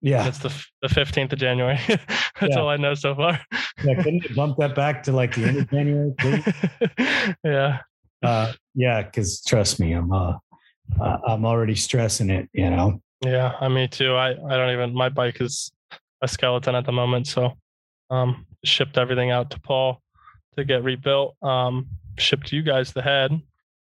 [0.00, 1.78] Yeah, it's the the fifteenth of January.
[1.88, 2.06] That's
[2.40, 2.58] yeah.
[2.58, 3.40] all I know so far.
[3.84, 6.14] yeah, couldn't you bump that back to like the end of January?
[6.18, 7.34] Please?
[7.44, 7.80] yeah,
[8.22, 9.02] uh, yeah.
[9.02, 10.34] Because trust me, I'm uh,
[11.00, 12.48] uh, I'm already stressing it.
[12.52, 13.02] You know.
[13.24, 14.14] Yeah, I me too.
[14.14, 14.94] I I don't even.
[14.94, 15.72] My bike is
[16.22, 17.54] a skeleton at the moment, so
[18.10, 20.00] um, shipped everything out to Paul
[20.56, 21.36] to get rebuilt.
[21.42, 21.88] Um,
[22.18, 23.32] shipped you guys the head.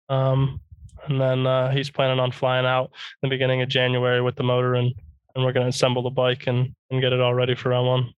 [0.09, 0.61] Um,
[1.07, 2.91] and then uh, he's planning on flying out
[3.21, 4.93] in the beginning of January with the motor and
[5.37, 7.87] and we're going to assemble the bike and and get it all ready for round
[7.87, 8.13] one.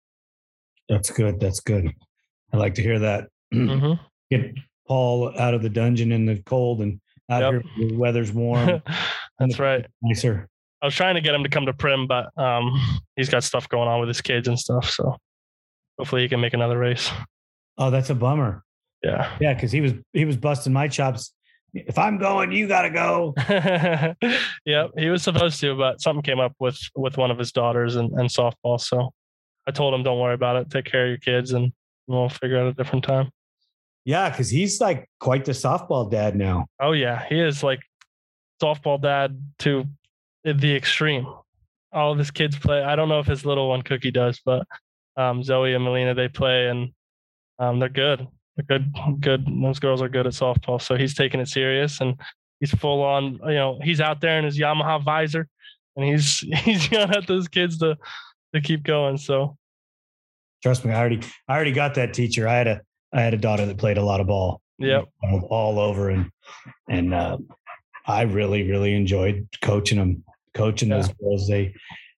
[0.87, 1.39] That's good.
[1.39, 1.93] That's good.
[2.51, 3.27] I like to hear that.
[3.53, 3.93] Mm-hmm.
[4.29, 4.53] Get
[4.87, 6.99] Paul out of the dungeon in the cold and
[7.31, 7.63] out Yep.
[7.75, 8.81] here the weather's warm.
[9.39, 9.85] That's right.
[10.03, 10.47] nicer.
[10.81, 12.79] I was trying to get him to come to Primm, but um,
[13.15, 14.89] he's got stuff going on with his kids and stuff.
[14.91, 15.17] So
[15.97, 17.09] hopefully he can make another race.
[17.79, 18.63] Oh, that's a bummer.
[19.03, 19.35] Yeah.
[19.41, 21.33] Yeah, because he was he was busting my chops.
[21.73, 23.33] If I'm going, you gotta go.
[24.65, 27.95] yep, he was supposed to, but something came up with with one of his daughters
[27.95, 28.79] and, and softball.
[28.79, 29.11] So
[29.67, 30.69] I told him, "Don't worry about it.
[30.69, 31.71] Take care of your kids, and
[32.07, 33.29] we'll figure out a different time."
[34.05, 36.67] Yeah, because he's like quite the softball dad now.
[36.79, 37.81] Oh yeah, he is like
[38.61, 39.85] softball dad to
[40.43, 41.27] the extreme.
[41.91, 42.83] All of his kids play.
[42.83, 44.65] I don't know if his little one Cookie does, but
[45.17, 46.93] um, Zoe and Melina they play, and
[47.59, 48.27] um, they're good.
[48.67, 49.45] Good, good.
[49.61, 50.81] Those girls are good at softball.
[50.81, 52.15] So he's taking it serious, and
[52.59, 53.39] he's full on.
[53.45, 55.47] You know, he's out there in his Yamaha visor,
[55.95, 57.97] and he's he's yelling at those kids to
[58.53, 59.17] to keep going.
[59.17, 59.57] So
[60.61, 62.47] Trust me, I already I already got that teacher.
[62.47, 62.81] I had a
[63.13, 64.61] I had a daughter that played a lot of ball.
[64.77, 66.29] yep, all, all over and
[66.89, 67.37] and uh,
[68.05, 71.47] I really really enjoyed coaching them, coaching those girls.
[71.47, 71.73] They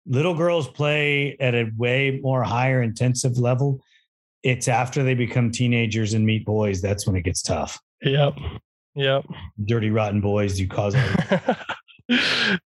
[0.05, 3.83] little girls play at a way more higher intensive level.
[4.43, 7.79] It's after they become teenagers and meet boys that's when it gets tough.
[8.01, 8.33] yep,
[8.95, 9.25] yep.
[9.65, 10.95] Dirty rotten boys, you cause.
[10.95, 11.55] all-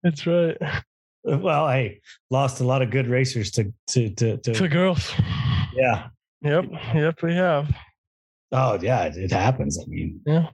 [0.02, 0.56] That's right.
[1.24, 2.00] well, hey,
[2.30, 5.12] lost a lot of good racers to to to, to To girls.
[5.74, 6.08] yeah.
[6.42, 6.64] Yep,
[6.94, 7.22] yep.
[7.22, 7.74] We have.
[8.52, 9.78] Oh yeah, it, it happens.
[9.80, 10.48] I mean, Yeah.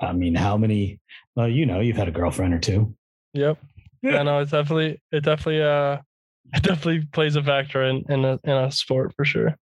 [0.00, 1.00] I mean, how many?
[1.36, 2.94] Well, you know, you've had a girlfriend or two.
[3.34, 3.58] Yep.
[4.02, 5.98] Yeah, no, it's definitely it definitely uh
[6.54, 9.56] it definitely plays a factor in in a in a sport for sure.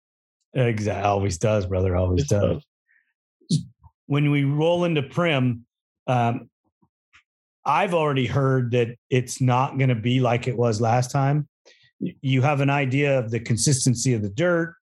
[0.66, 1.96] Exactly, always does, brother.
[1.96, 2.64] Always It does.
[4.06, 5.60] when we roll into Primm,
[6.06, 6.50] um,
[7.64, 11.46] I've already heard that it's not going to be like it was last time.
[12.00, 14.74] You have an idea of the consistency of the dirt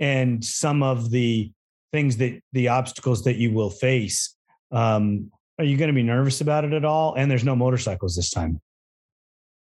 [0.00, 1.52] and some of the
[1.92, 4.36] things that the obstacles that you will face.
[4.70, 7.14] Um, are you going to be nervous about it at all?
[7.14, 8.60] And there's no motorcycles this time.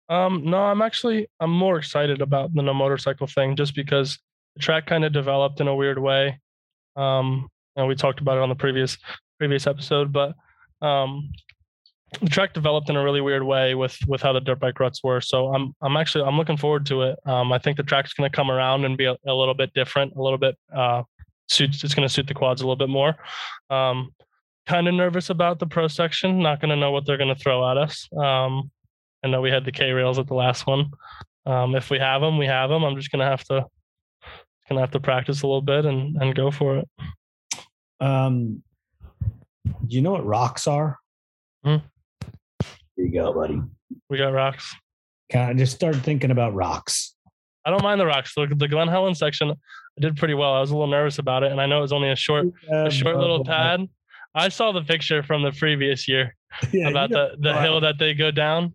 [0.08, 4.18] Um, no, I'm actually I'm more excited about the no motorcycle thing just because
[4.56, 6.40] the track kind of developed in a weird way.
[6.96, 8.96] Um, and we talked about it on the previous
[9.38, 10.34] previous episode, but
[10.80, 11.30] um,
[12.22, 15.04] the track developed in a really weird way with with how the dirt bike ruts
[15.04, 15.20] were.
[15.20, 17.18] So I'm I'm actually I'm looking forward to it.
[17.26, 19.72] Um, I think the track's going to come around and be a, a little bit
[19.74, 21.02] different, a little bit uh,
[21.48, 21.84] suits.
[21.84, 23.14] It's going to suit the quads a little bit more.
[23.68, 24.14] Um,
[24.66, 26.40] kind of nervous about the pro section.
[26.40, 28.08] Not going to know what they're going to throw at us.
[28.16, 28.70] Um,
[29.22, 30.90] I know we had the K rails at the last one.
[31.46, 32.84] Um, if we have them, we have them.
[32.84, 33.66] I'm just gonna have to
[34.68, 36.88] gonna have to practice a little bit and and go for it.
[38.00, 38.62] Um,
[39.64, 40.98] do you know what rocks are?
[41.64, 41.76] Hmm.
[42.96, 43.60] There you go, buddy.
[44.08, 44.74] We got rocks.
[45.30, 47.14] Kind of just start thinking about rocks.
[47.64, 48.32] I don't mind the rocks.
[48.34, 50.52] The, the Glen Helen section, I did pretty well.
[50.52, 52.46] I was a little nervous about it, and I know it was only a short
[52.70, 53.88] a short little pad.
[54.34, 56.36] I saw the picture from the previous year
[56.72, 58.74] Yeah, about you know, the the hill that they go down.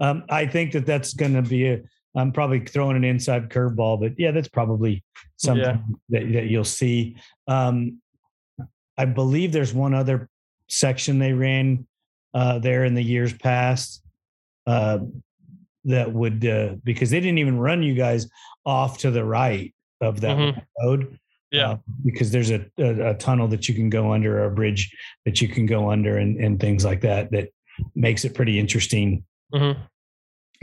[0.00, 1.82] Um, I think that that's going to be a.
[2.16, 5.02] I'm probably throwing an inside curveball, but yeah, that's probably
[5.36, 5.78] something Yeah.
[6.10, 7.16] that, that you'll see.
[7.48, 8.00] Um,
[8.96, 10.28] I believe there's one other
[10.68, 11.86] section they ran
[12.32, 14.02] uh, there in the years past
[14.66, 14.98] uh,
[15.84, 18.28] that would uh, because they didn't even run you guys
[18.64, 20.62] off to the right of that Mhm.
[20.82, 21.18] road.
[21.50, 21.70] Yeah.
[21.72, 24.90] uh, because there's a, a, a tunnel that you can go under, or a bridge
[25.24, 27.30] that you can go under, and, and things like that.
[27.30, 27.50] That
[27.94, 29.76] makes it pretty interesting Mhm.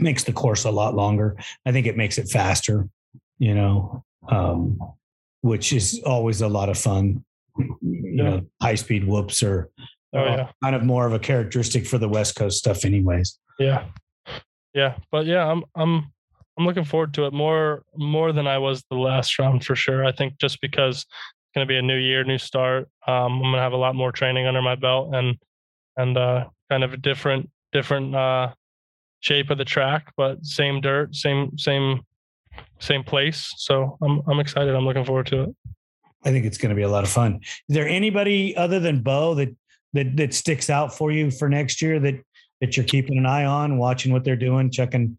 [0.02, 1.36] Makes the course a lot longer.
[1.64, 2.88] I think it makes it faster,
[3.38, 4.78] you know, um,
[5.40, 7.24] which is always a lot of fun.
[7.58, 8.22] You Yeah.
[8.24, 9.70] know, high speed whoops are,
[10.14, 10.50] Oh yeah.
[10.62, 13.38] kind of more of a characteristic for the West Coast stuff, anyways.
[13.58, 13.86] Yeah.
[14.74, 14.96] Yeah.
[15.10, 16.12] But yeah, I'm I'm
[16.58, 20.04] I'm looking forward to it more more than I was the last round for sure.
[20.04, 22.88] I think just because it's gonna be a new year, new start.
[23.06, 25.38] Um, I'm gonna have a lot more training under my belt and
[25.96, 28.52] and uh kind of a different different uh
[29.22, 32.02] shape of the track, but same dirt, same same
[32.80, 33.52] same place.
[33.56, 34.74] So I'm I'm excited.
[34.74, 35.56] I'm looking forward to it.
[36.24, 37.40] I think it's going to be a lot of fun.
[37.42, 39.56] Is there anybody other than Beau that
[39.94, 42.20] that that sticks out for you for next year that
[42.60, 45.16] that you're keeping an eye on, watching what they're doing, checking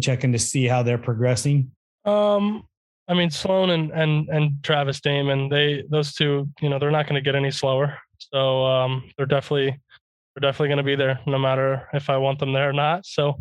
[0.00, 1.70] checking to see how they're progressing?
[2.04, 2.64] Um,
[3.08, 7.06] I mean, Sloan and and and Travis Damon, they those two, you know, they're not
[7.06, 7.98] going to get any slower.
[8.18, 9.78] So um, they're definitely
[10.34, 13.06] they're definitely going to be there, no matter if I want them there or not.
[13.06, 13.38] So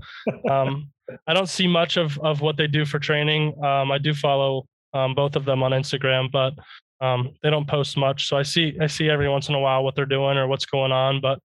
[0.49, 0.91] um,
[1.27, 3.53] I don't see much of of what they do for training.
[3.63, 6.53] Um, I do follow um, both of them on Instagram, but
[7.01, 8.27] um, they don't post much.
[8.27, 10.65] So I see I see every once in a while what they're doing or what's
[10.65, 11.39] going on, but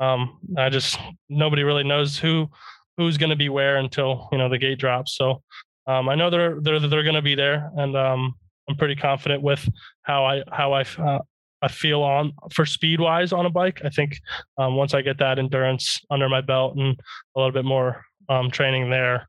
[0.00, 0.98] um, I just
[1.28, 2.48] nobody really knows who
[2.96, 5.16] who's going to be where until you know the gate drops.
[5.16, 5.42] So
[5.86, 8.34] um, I know they're they're they're going to be there, and um,
[8.68, 9.68] I'm pretty confident with
[10.02, 11.20] how I how I uh,
[11.64, 13.80] a feel on for speed wise on a bike.
[13.84, 14.20] I think
[14.58, 16.96] um, once I get that endurance under my belt and
[17.34, 19.28] a little bit more um, training there,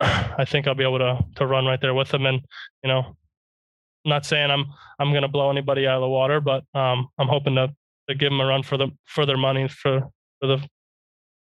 [0.00, 2.24] I think I'll be able to to run right there with them.
[2.26, 2.40] And
[2.82, 4.64] you know, I'm not saying I'm
[4.98, 7.68] I'm going to blow anybody out of the water, but um, I'm hoping to
[8.08, 10.08] to give them a run for the for their money for
[10.40, 10.66] for the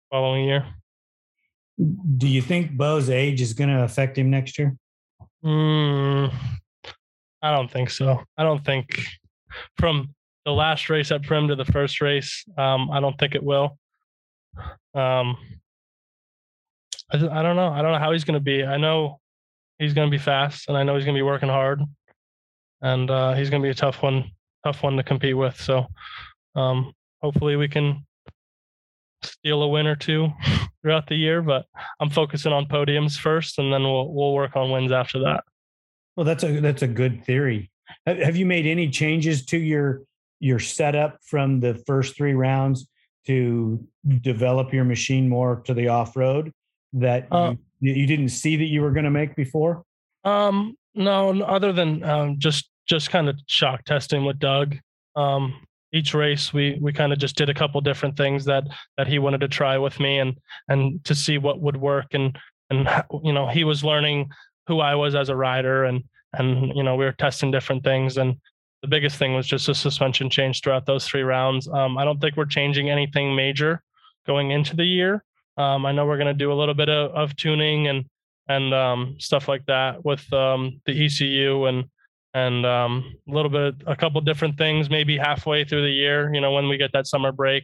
[0.10, 0.66] following year.
[2.18, 4.78] Do you think Beau's age is going to affect him next year?
[5.44, 6.34] Mm,
[7.42, 8.24] I don't think so.
[8.38, 8.88] I don't think
[9.78, 10.14] from
[10.46, 13.78] the last race at Primm to the first race, um, I don't think it will.
[14.94, 15.38] Um,
[17.12, 17.70] I, I don't know.
[17.70, 18.64] I don't know how he's going to be.
[18.64, 19.20] I know
[19.80, 21.82] he's going to be fast, and I know he's going to be working hard,
[22.82, 24.32] and uh, he's going to be a tough one,
[24.64, 25.60] tough one to compete with.
[25.60, 25.88] So,
[26.56, 28.06] um, hopefully, we can
[29.24, 30.30] steal a win or two
[30.82, 31.42] throughout the year.
[31.42, 31.66] But
[32.00, 35.44] I'm focusing on podiums first, and then we'll we'll work on wins after that.
[36.16, 37.72] Well, that's a that's a good theory.
[38.06, 40.02] Have you made any changes to your
[40.40, 42.88] your setup from the first three rounds
[43.26, 43.86] to
[44.22, 46.52] develop your machine more to the off road
[46.94, 49.84] that uh, you, you, didn't see that you were going to make before?
[50.24, 54.78] Um, no, other than um, just just kind of shock testing with Doug.
[55.16, 58.66] Um, each race we we kind of just did a couple different things that
[58.98, 60.38] that he wanted to try with me and
[60.68, 62.38] and to see what would work and
[62.70, 62.88] and
[63.24, 64.30] you know he was learning
[64.68, 66.04] who I was as a rider and
[66.38, 68.36] and you know we were testing different things and
[68.86, 71.68] the biggest thing was just a suspension change throughout those three rounds.
[71.68, 73.82] Um, I don't think we're changing anything major
[74.28, 75.24] going into the year.
[75.58, 78.06] Um, I know we're going to do a little bit of, of tuning and
[78.48, 81.86] and um, stuff like that with um, the ECU and
[82.36, 86.32] and um, a little bit a couple different things maybe halfway through the year.
[86.32, 87.64] You know when we get that summer break,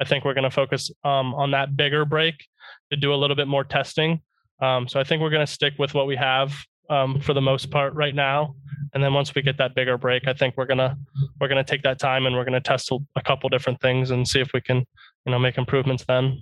[0.00, 2.46] I think we're going to focus um, on that bigger break
[2.90, 4.22] to do a little bit more testing.
[4.60, 6.54] so I think we're going to stick with what we have
[6.90, 8.54] um, for the most part right now.
[8.94, 10.96] And then once we get that bigger break, I think we're gonna
[11.40, 14.40] we're gonna take that time and we're gonna test a couple different things and see
[14.40, 14.84] if we can
[15.24, 16.38] you know make improvements then.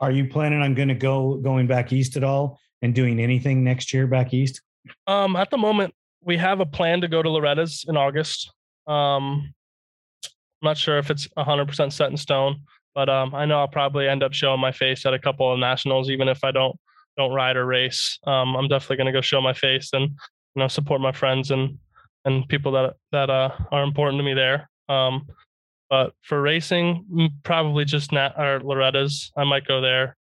[0.00, 3.64] Are you planning on going to go going back east at all and doing anything
[3.64, 4.60] next year back east?
[5.06, 8.52] Um, at the moment, we have a plan to go to Loretta's in August.
[8.86, 9.54] Um,
[10.26, 12.62] I'm not sure if it's 100% set in stone,
[12.94, 15.58] but um, I know I'll probably end up showing my face at a couple of
[15.58, 16.76] nationals, even if I don't
[17.16, 18.18] don't ride or race.
[18.26, 21.50] Um, I'm definitely going to go show my face and you know support my friends
[21.50, 21.78] and
[22.24, 24.68] and people that that uh, are important to me there.
[24.88, 25.26] Um,
[25.90, 29.30] but for racing, probably just Nat or Loretta's.
[29.36, 30.16] I might go there,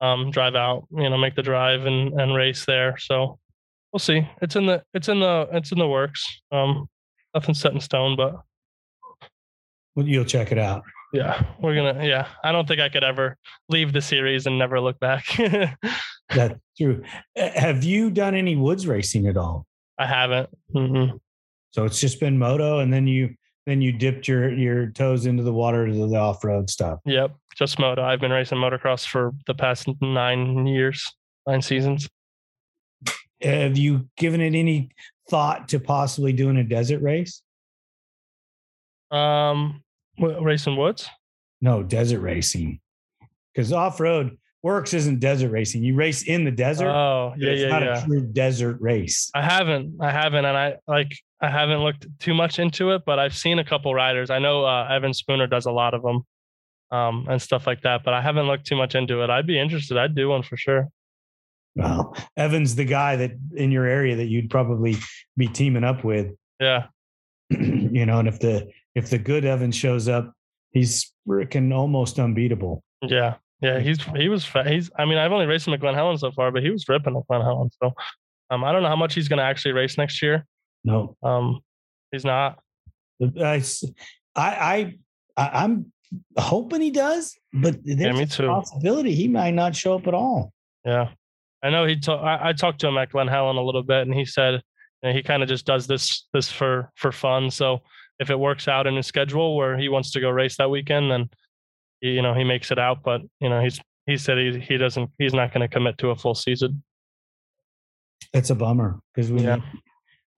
[0.00, 2.96] um, drive out, you know, make the drive and and race there.
[2.98, 3.38] So
[3.92, 4.28] we'll see.
[4.42, 6.40] It's in the it's in the it's in the works.
[6.50, 6.88] Um,
[7.34, 8.36] nothing set in stone, but
[9.94, 10.82] well, you'll check it out
[11.16, 13.36] yeah we're gonna yeah i don't think i could ever
[13.68, 15.24] leave the series and never look back.
[16.34, 17.04] That's true.
[17.36, 19.64] Have you done any woods racing at all?
[19.98, 20.50] I haven't.
[20.74, 21.16] Mm-hmm.
[21.70, 23.34] so it's just been moto and then you
[23.66, 27.00] then you dipped your your toes into the water to the off-road stuff.
[27.04, 28.02] Yep just moto.
[28.02, 31.12] I've been racing motocross for the past nine years
[31.46, 32.08] nine seasons.
[33.40, 34.90] Have you given it any
[35.30, 37.42] thought to possibly doing a desert race?
[39.10, 39.82] Um
[40.18, 41.08] racing woods?
[41.60, 42.80] No, desert racing.
[43.54, 44.36] Because off road
[44.66, 45.84] WORCS isn't desert racing.
[45.84, 46.88] You race in the desert.
[46.88, 48.02] Oh, yeah, it's yeah, It's not yeah.
[48.02, 49.30] a true desert race.
[49.32, 49.98] I haven't.
[50.00, 51.16] I haven't, and I like.
[51.40, 54.28] I haven't looked too much into it, but I've seen a couple riders.
[54.28, 56.22] I know uh, Evan Spooner does a lot of them,
[56.90, 58.02] um, and stuff like that.
[58.04, 59.30] But I haven't looked too much into it.
[59.30, 59.98] I'd be interested.
[59.98, 60.88] I'd do one for sure.
[61.76, 64.96] Well, Evan's the guy that in your area that you'd probably
[65.36, 66.34] be teaming up with.
[66.58, 66.86] Yeah.
[67.50, 70.32] you know, and if the if the good Evan shows up,
[70.72, 72.82] he's freaking almost unbeatable.
[73.02, 73.34] Yeah.
[73.62, 74.90] Yeah, he's he was he's.
[74.98, 77.16] I mean, I've only raced him at Glen Helen so far, but he was ripping
[77.16, 77.70] at Glen Helen.
[77.82, 77.94] So,
[78.50, 80.44] um, I don't know how much he's going to actually race next year.
[80.84, 81.60] No, um,
[82.12, 82.58] he's not.
[83.22, 83.62] I,
[84.36, 84.94] I,
[85.38, 85.90] I, I'm
[86.36, 90.52] hoping he does, but there's yeah, a possibility he might not show up at all.
[90.84, 91.08] Yeah,
[91.62, 91.98] I know he.
[91.98, 94.60] Ta- I, I talked to him at Glen Helen a little bit, and he said
[95.06, 97.50] know, he kind of just does this this for for fun.
[97.50, 97.82] So
[98.18, 101.10] if it works out in his schedule where he wants to go race that weekend,
[101.10, 101.30] then
[102.00, 103.02] you know he makes it out.
[103.02, 106.10] But you know he's he said he he doesn't he's not going to commit to
[106.10, 106.82] a full season.
[108.32, 109.58] It's a bummer because we yeah.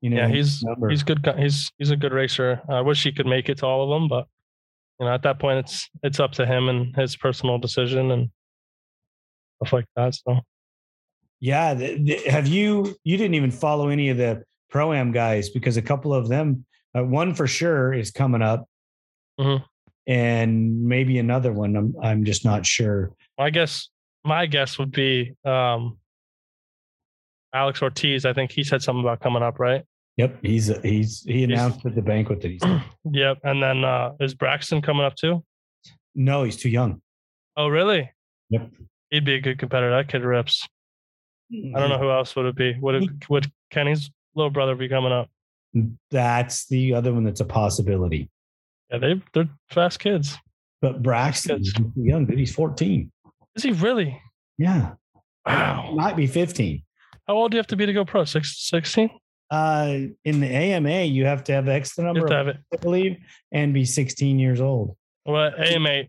[0.00, 0.88] You know, yeah, he's number.
[0.88, 1.26] he's good.
[1.36, 2.62] He's he's a good racer.
[2.68, 4.28] I wish he could make it to all of them, but
[5.00, 8.30] you know, at that point, it's it's up to him and his personal decision and
[9.56, 10.14] stuff like that.
[10.14, 10.38] So,
[11.40, 15.50] yeah, the, the, have you you didn't even follow any of the pro am guys
[15.50, 16.64] because a couple of them
[16.96, 18.66] uh, one for sure is coming up,
[19.40, 19.64] mm-hmm.
[20.06, 21.76] and maybe another one.
[21.76, 23.12] I'm I'm just not sure.
[23.38, 23.88] I guess
[24.24, 25.98] my guess would be um,
[27.54, 28.24] Alex Ortiz.
[28.24, 29.84] I think he said something about coming up, right?
[30.18, 32.62] Yep, he's he's he announced at the banquet that he's
[33.12, 33.38] Yep.
[33.44, 35.42] And then uh, is Braxton coming up too?
[36.18, 37.00] no, he's too young.
[37.56, 38.10] Oh, really?
[38.50, 38.70] Yep.
[39.10, 39.90] He'd be a good competitor.
[39.90, 40.66] That kid rips.
[41.52, 42.76] I don't know who else would it be.
[42.80, 45.30] Would it, would Kenny's little brother be coming up?
[46.10, 48.30] That's the other one that's a possibility.
[48.90, 50.36] Yeah, they they're fast kids.
[50.80, 51.68] But Braxton, Kids.
[51.72, 52.38] he's too young, dude.
[52.38, 53.10] He's 14.
[53.56, 54.20] Is he really?
[54.58, 54.92] Yeah,
[55.44, 55.92] Wow.
[55.94, 56.82] might be 15.
[57.26, 58.24] How old do you have to be to go pro?
[58.24, 59.10] Six, 16?
[59.50, 62.58] Uh, in the AMA, you have to have X You number, of, have it.
[62.72, 63.16] I believe,
[63.50, 64.96] and be 16 years old.
[65.26, 66.04] Well, AMA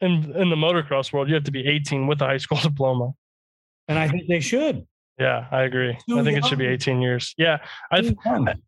[0.00, 3.10] in in the motocross world, you have to be 18 with a high school diploma.
[3.88, 4.86] And I think they should.
[5.18, 5.90] Yeah, I agree.
[5.90, 7.34] I think it should be 18 years.
[7.36, 7.58] Yeah,
[7.90, 8.14] I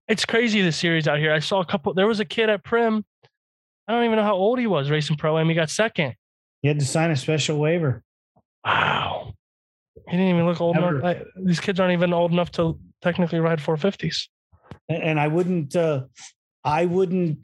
[0.08, 1.32] it's crazy the series out here.
[1.32, 1.94] I saw a couple.
[1.94, 3.04] There was a kid at Primm.
[3.86, 5.48] I don't even know how old he was racing pro am.
[5.48, 6.14] He got second.
[6.62, 8.02] He had to sign a special waiver.
[8.64, 9.34] Wow.
[10.08, 10.98] He didn't even look old Never.
[11.00, 11.04] enough.
[11.04, 14.28] I, these kids aren't even old enough to technically ride 450s.
[14.88, 16.04] And and I wouldn't, uh,
[16.64, 17.38] I wouldn't,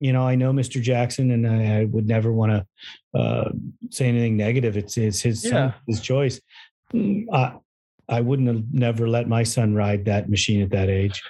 [0.00, 0.80] you know, I know Mr.
[0.80, 3.50] Jackson and I, I would never want to uh,
[3.90, 4.76] say anything negative.
[4.76, 6.40] It's, it's his son, his choice.
[6.94, 7.26] Mm,
[8.08, 11.22] I, I wouldn't have never let my son ride that machine at that age.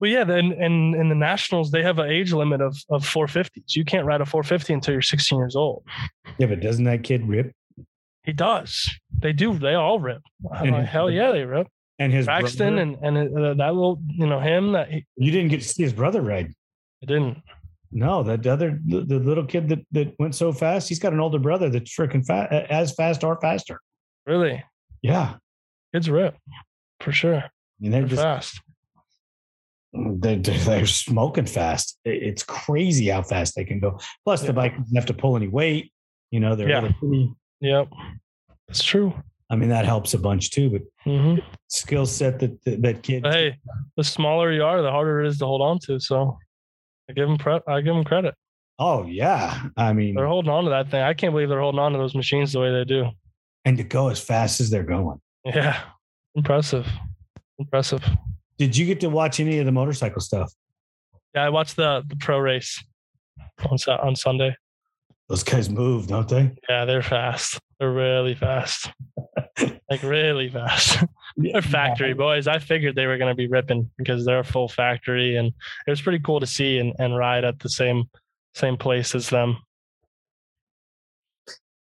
[0.00, 0.24] Well, yeah.
[0.24, 3.74] Then and in the nationals, they have an age limit of of 450s.
[3.74, 5.84] You can't ride a 450 until you're 16 years old.
[6.38, 7.52] Yeah, but doesn't that kid rip?
[8.24, 8.90] He does.
[9.18, 9.56] They do.
[9.58, 10.20] They all rip.
[10.42, 11.68] Like, his- hell yeah, they rip.
[11.98, 15.30] And his Braxton brother- and and uh, that little, you know, him that he, you
[15.30, 16.52] didn't get to see his brother ride.
[17.00, 17.38] he didn't.
[17.90, 20.88] No, that other the, the little kid that that went so fast.
[20.90, 23.80] He's got an older brother that's freaking fast, as fast or faster.
[24.26, 24.62] Really,
[25.00, 25.36] Yeah,
[25.94, 26.36] kids rip
[27.00, 27.44] for sure.
[27.82, 28.60] and they're They're just fast.
[29.92, 31.98] they're, they're smoking fast.
[32.04, 33.98] It's crazy how fast they can go.
[34.24, 34.48] Plus, Yeah.
[34.48, 35.92] the bike doesn't have to pull any weight.
[36.30, 36.80] You know, they're Yeah.
[36.80, 37.32] really pretty.
[37.60, 37.88] Yep,
[38.68, 39.14] it's true.
[39.48, 40.70] I mean, that helps a bunch too.
[40.70, 41.36] But hmm
[41.68, 43.24] skill set that that, that kid.
[43.26, 43.56] Hey,
[43.96, 45.98] the smaller you are, the harder it is to hold on to.
[46.00, 46.36] So
[47.08, 47.62] I give them prep.
[47.68, 48.34] I give them credit.
[48.78, 51.00] Oh yeah, I mean, They're holding on to that thing.
[51.02, 53.06] I can't believe they're holding on to those machines the way they do.
[53.64, 55.18] and to go as fast as they're going.
[55.46, 55.80] Yeah,
[56.34, 56.86] impressive,
[57.58, 58.04] impressive.
[58.58, 60.52] Did you get to watch any of the motorcycle stuff?
[61.34, 62.82] Yeah, I watched the the pro race
[63.70, 64.56] on on Sunday.
[65.28, 66.52] Those guys move, don't they?
[66.68, 67.60] Yeah, they're fast.
[67.78, 68.90] They're really fast.
[69.90, 71.04] like really fast.
[71.36, 72.46] they're factory boys.
[72.46, 75.52] I figured they were going to be ripping because they're a full factory, and
[75.86, 78.04] it was pretty cool to see and, and ride at the same
[78.54, 79.58] same place as them.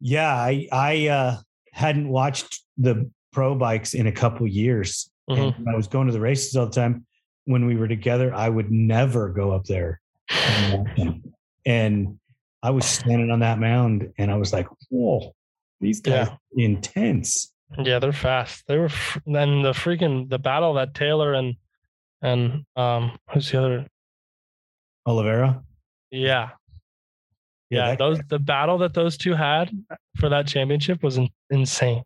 [0.01, 1.37] Yeah, I I uh,
[1.73, 5.11] hadn't watched the pro bikes in a couple years.
[5.29, 5.59] Mhm.
[5.59, 7.05] And I was going to the races all the time.
[7.45, 10.01] When we were together, I would never go up there.
[10.31, 11.35] and watch them.
[11.67, 12.19] And
[12.63, 15.33] I was standing on that mound, and I was like, "Whoa,
[15.81, 18.65] these guys are intense." Yeah, they're fast.
[18.67, 18.89] They were
[19.27, 21.55] then the freaking the battle that Taylor and
[22.23, 23.87] and um who's the other?
[25.07, 25.63] Oliveira.
[26.11, 26.51] Yeah,
[27.71, 27.91] yeah.
[27.91, 29.71] that- those the battle that those two had
[30.17, 32.03] for that championship was in, insane.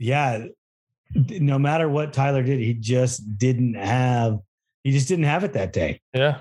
[0.00, 0.46] Yeah.
[1.14, 4.38] No matter what Tyler did, he just didn't have.
[4.82, 6.00] He just didn't have it that day.
[6.14, 6.38] Yeah,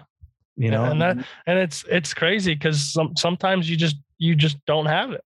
[0.55, 4.63] You know, and that and it's it's crazy because some sometimes you just you just
[4.65, 5.23] don't have it,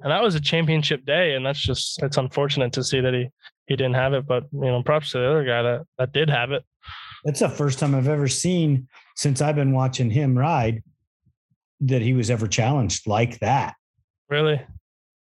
[0.00, 3.28] and that was a championship day, and that's just it's unfortunate to see that he
[3.66, 4.26] he didn't have it.
[4.26, 6.64] But you know, props to the other guy that that did have it.
[7.24, 10.82] That's the first time I've ever seen since I've been watching him ride
[11.80, 13.74] that he was ever challenged like that.
[14.28, 14.60] Really,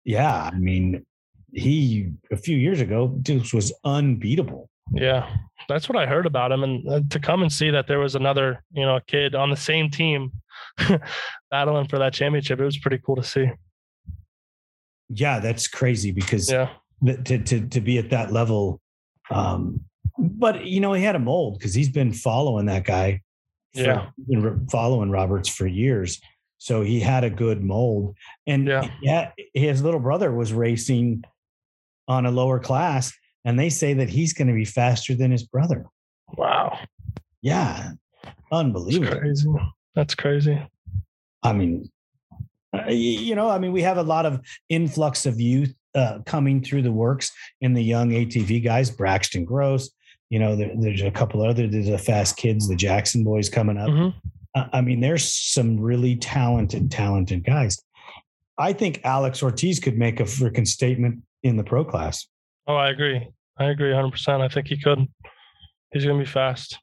[0.05, 1.05] Yeah, I mean,
[1.57, 4.69] he a few years ago just was unbeatable.
[4.93, 5.29] Yeah,
[5.69, 8.15] that's what I heard about him, and uh, to come and see that there was
[8.15, 10.31] another, you know, kid on the same team
[11.51, 13.51] battling for that championship, it was pretty cool to see.
[15.09, 16.71] Yeah, that's crazy because Yeah,
[17.25, 18.81] to to to be at that level.
[19.31, 19.81] Um,
[20.19, 23.23] but you know, he had a mold because he's been following that guy.
[23.75, 24.07] for- Yeah.
[24.29, 26.21] been following Roberts for years.
[26.59, 28.89] So he had a good mold, and Yeah.
[29.03, 31.23] yeah, his little brother was racing
[32.09, 33.13] on a lower class,
[33.45, 35.85] and they say that he's going to be faster than his brother.
[36.37, 36.79] wow,
[37.43, 37.91] Yeah,
[38.25, 39.19] that's unbelievable.
[39.19, 39.49] crazy.
[39.95, 40.61] That's crazy.
[41.43, 41.91] I mean,
[42.77, 46.63] uh, you know, I mean, we have a lot of influx of youth uh, coming
[46.63, 47.31] through the WORCS
[47.61, 48.91] in the young ATV guys.
[48.91, 49.91] Braxton Gross,
[50.29, 53.79] you know, there, there's a couple other there's the fast kids, the Jackson boys coming
[53.79, 53.89] up.
[53.89, 54.15] Mhm.
[54.55, 57.79] I I mean, there's some really talented, talented guys.
[58.59, 62.27] I think Alex Ortiz could make a freaking statement in the pro class.
[62.67, 63.29] Oh, I agree.
[63.59, 64.11] I agree 100.
[64.11, 65.07] percent I think he could.
[65.93, 66.79] He's gonna be fast.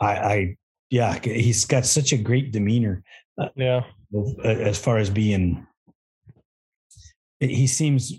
[0.00, 0.56] I, I,
[0.88, 3.02] yeah, he's got such a great demeanor
[3.40, 3.82] uh, Yeah,
[4.14, 5.66] uh, as far as being.
[7.38, 8.12] He seems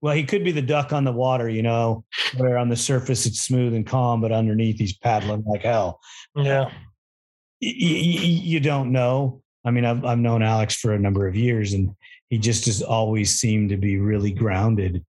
[0.00, 2.04] well, he could be the duck on the water, you know,
[2.36, 6.00] where on the surface it's smooth and calm, but underneath he's paddling like hell.
[6.34, 6.64] Yeah.
[7.62, 9.42] Y- y- y- you don't know.
[9.64, 11.94] I mean, I've, I've known Alex for a number of years and
[12.30, 15.04] he just has always seemed to be really grounded.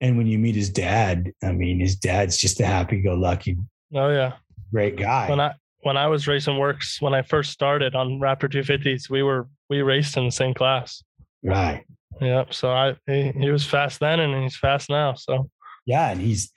[0.00, 3.56] And when you meet his dad, I mean, his dad's just a happy go lucky,
[3.94, 4.34] Oh yeah.
[4.72, 5.28] great guy.
[5.28, 5.52] When I
[5.82, 9.82] when I was racing WORCS when I first started on Raptor 250s, we were we
[9.82, 11.02] raced in the same class.
[11.42, 11.84] right.
[12.20, 12.52] Yep.
[12.52, 15.14] So I he, he was fast then and he's fast now.
[15.14, 15.48] So
[15.86, 16.10] Yeah.
[16.10, 16.52] And he's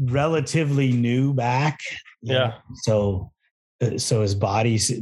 [0.00, 1.80] relatively new back.
[2.22, 2.34] Yeah.
[2.48, 3.32] know, So,
[3.80, 4.92] uh, so his body's,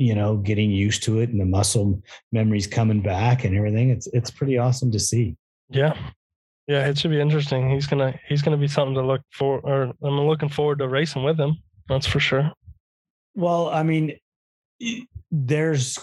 [0.00, 3.90] you know, getting used to it and the muscle memories coming back and everything.
[3.90, 5.36] It's, it's pretty awesome to see.
[5.68, 5.94] yeah.
[6.66, 7.68] Yeah, it should be interesting.
[7.68, 11.24] He's gonna he's gonna be something to look for or I'm looking forward to racing
[11.24, 11.56] with him.
[11.88, 12.52] That's for sure.
[13.34, 14.16] Well, I mean,
[15.32, 15.98] there's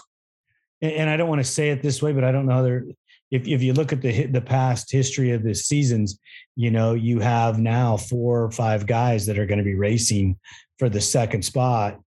[0.82, 2.84] and I don't want to say it this way, but I don't know there.
[3.32, 6.20] If if you look at the the past history of the seasons,
[6.58, 10.38] you know, you have now four or five guys that are going to be racing
[10.80, 11.98] for the second spot,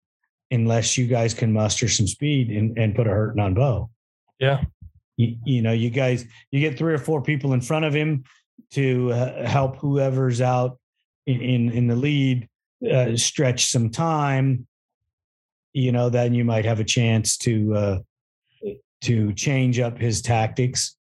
[0.50, 3.90] unless you guys can muster some speed and, and put a hurting on Beau.
[4.38, 4.62] Yeah.
[5.16, 8.24] You, you know, you guys, you get three or four people in front of him
[8.72, 10.78] to uh, help whoever's out
[11.26, 12.48] in in, in the lead
[12.90, 14.66] uh, stretch some time
[15.72, 17.98] you know, then you might have a chance to uh,
[19.02, 20.96] to change up his tactics.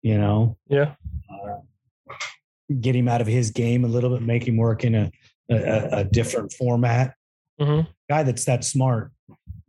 [0.00, 0.94] You know, Yeah.
[2.80, 5.10] get him out of his game a little bit, make him work in a
[5.50, 7.14] a, a different format.
[7.60, 9.10] hmm Guy that's that smart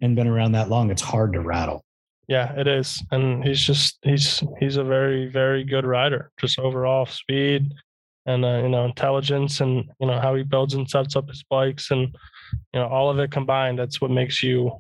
[0.02, 1.84] and been around that long, it's hard to rattle.
[2.28, 3.04] Yeah, it is.
[3.12, 7.72] And he's just he's he's a very, very good rider, just overall speed
[8.26, 11.44] and uh, you know, intelligence and you know, how he builds and sets up his
[11.50, 12.02] bikes and
[12.74, 14.72] you know, all of it combined, that's what makes you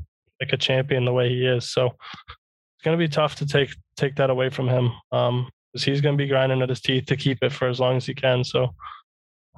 [0.42, 1.72] like a champion the way he is.
[1.72, 4.92] So it's gonna be tough to take take that away from him.
[5.12, 7.98] Um, because he's gonna be grinding at his teeth to keep it for as long
[7.98, 8.44] as he can.
[8.44, 8.74] So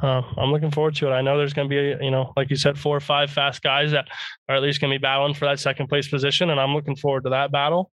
[0.02, 1.12] uh, I'm looking forward to it.
[1.12, 3.64] I know there's going to be, you know, like you said, four or five fast
[3.64, 4.08] guys that
[4.48, 6.96] are at least going to be battling for that second place position, and I'm looking
[6.96, 7.92] forward to that battle.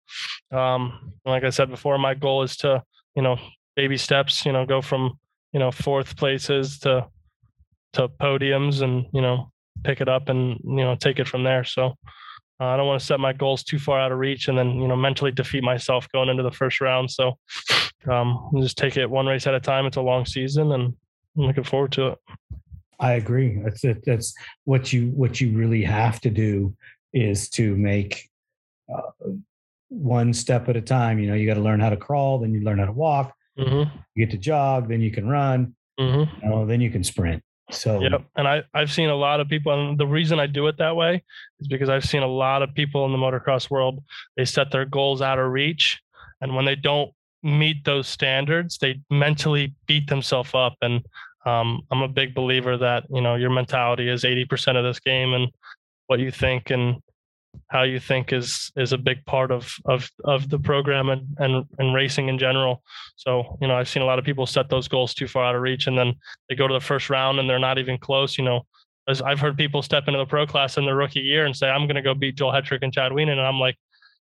[0.50, 2.82] Um, like I said before, my goal is to,
[3.14, 3.36] you know,
[3.76, 5.18] baby steps, you know, go from,
[5.53, 7.07] you know, fourth places to
[7.92, 9.53] to podiums, and you know,
[9.84, 11.64] pick it up and you know take it from there.
[11.64, 11.94] So.
[12.61, 14.78] Uh, I don't want to set my goals too far out of reach and then,
[14.78, 17.11] you know, mentally defeat myself going into the first round.
[17.11, 17.36] So
[18.09, 19.84] um, just take it one race at a time.
[19.84, 20.94] It's a long season and
[21.36, 22.18] I'm looking forward to it.
[23.00, 23.60] I agree.
[23.62, 24.04] That's it.
[24.04, 26.74] That's what you what you really have to do
[27.12, 28.30] is to make
[28.92, 29.30] uh,
[29.88, 31.18] one step at a time.
[31.18, 33.34] You know, you got to learn how to crawl, then you learn how to walk.
[33.58, 33.96] Mm-hmm.
[34.14, 35.74] You get to jog, then you can run.
[35.98, 36.44] Mm-hmm.
[36.44, 37.42] You know, then you can sprint.
[37.70, 38.24] So Yep.
[38.36, 40.96] And I, I've seen a lot of people, and the reason I do it that
[40.96, 41.22] way
[41.60, 44.02] is because I've seen a lot of people in the motocross world,
[44.36, 46.00] they set their goals out of reach.
[46.40, 47.12] And when they don't
[47.43, 50.76] meet those standards, they mentally beat themselves up.
[50.82, 51.05] And
[51.45, 55.34] um, I'm a big believer that, you know, your mentality is 80% of this game
[55.34, 55.51] and
[56.07, 56.97] what you think and
[57.68, 61.66] how you think is is a big part of of of the program and and,
[61.78, 62.82] and racing in general.
[63.16, 65.55] So, you know, I've seen a lot of people set those goals too far out
[65.55, 66.14] of reach and then
[66.49, 68.38] they go to the first round and they're not even close.
[68.38, 68.62] You know,
[69.09, 71.68] as I've heard people step into the pro class in their rookie year and say,
[71.68, 73.32] I'm going to go beat Joel Hetrick and Chad Wienen.
[73.32, 73.76] And I'm like,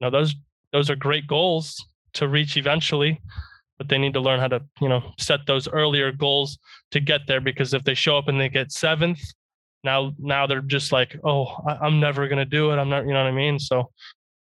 [0.01, 0.35] know, those,
[0.73, 1.85] those are great goals
[2.15, 3.21] to reach eventually,
[3.77, 6.59] but they need to learn how to, you know, set those earlier goals
[6.91, 7.41] to get there.
[7.41, 9.21] Because if they show up and they get seventh,
[9.85, 12.77] now, now they're just like, oh, I, I'm never going to do it.
[12.77, 13.59] I'm not, you know what I mean?
[13.59, 13.91] So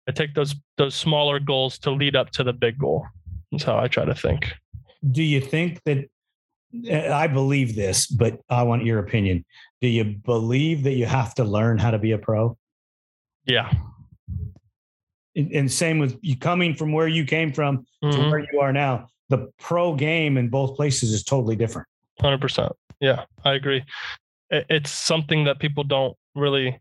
[0.08, 3.06] I take those, those smaller goals to lead up to the big goal.
[3.52, 4.52] That's how I try to think.
[5.12, 6.08] do you think that
[6.88, 9.44] eh, I believe this, but I want your opinion.
[9.80, 12.56] Do you believe that you have to learn how to be a pro?
[13.44, 13.72] Yeah.
[15.36, 18.30] And same with you coming from where you came from to Mhm.
[18.30, 19.08] where you are now.
[19.28, 21.86] The pro game in both places is totally different.
[22.20, 22.72] Hundred percent.
[23.00, 23.84] Yeah, I agree.
[24.50, 26.78] It's something that people don't really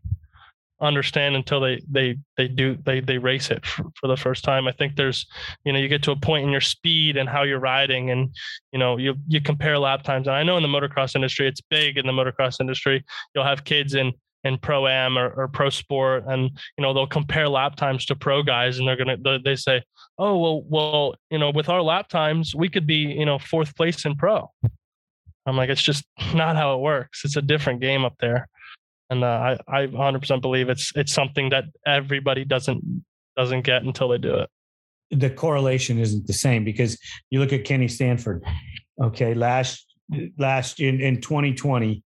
[0.80, 4.66] understand until they they they do they they race it for, for the first time.
[4.68, 5.26] I think there's
[5.64, 8.34] you know you get to a point in your speed and how you're riding, and
[8.72, 10.28] you know you you compare lap times.
[10.28, 13.04] And I know in the motocross industry, it's big in the motocross industry.
[13.34, 14.12] You'll have kids in
[14.44, 18.16] in pro am or, or pro sport, and you know they'll compare lap times to
[18.16, 19.82] pro guys, and they're gonna they, say,
[20.18, 23.74] oh well well you know with our lap times we could be you know fourth
[23.76, 24.50] place in pro.
[25.46, 27.24] I'm like, it's just not how it works.
[27.24, 28.48] It's a different game up there,
[29.10, 33.04] and uh, I I 100% believe it's it's something that everybody doesn't
[33.36, 34.50] doesn't get until they do it.
[35.10, 36.98] The correlation isn't the same because
[37.30, 38.44] you look at Kenny Stanford.
[39.00, 39.86] Okay, last
[40.38, 42.02] last in, in 2020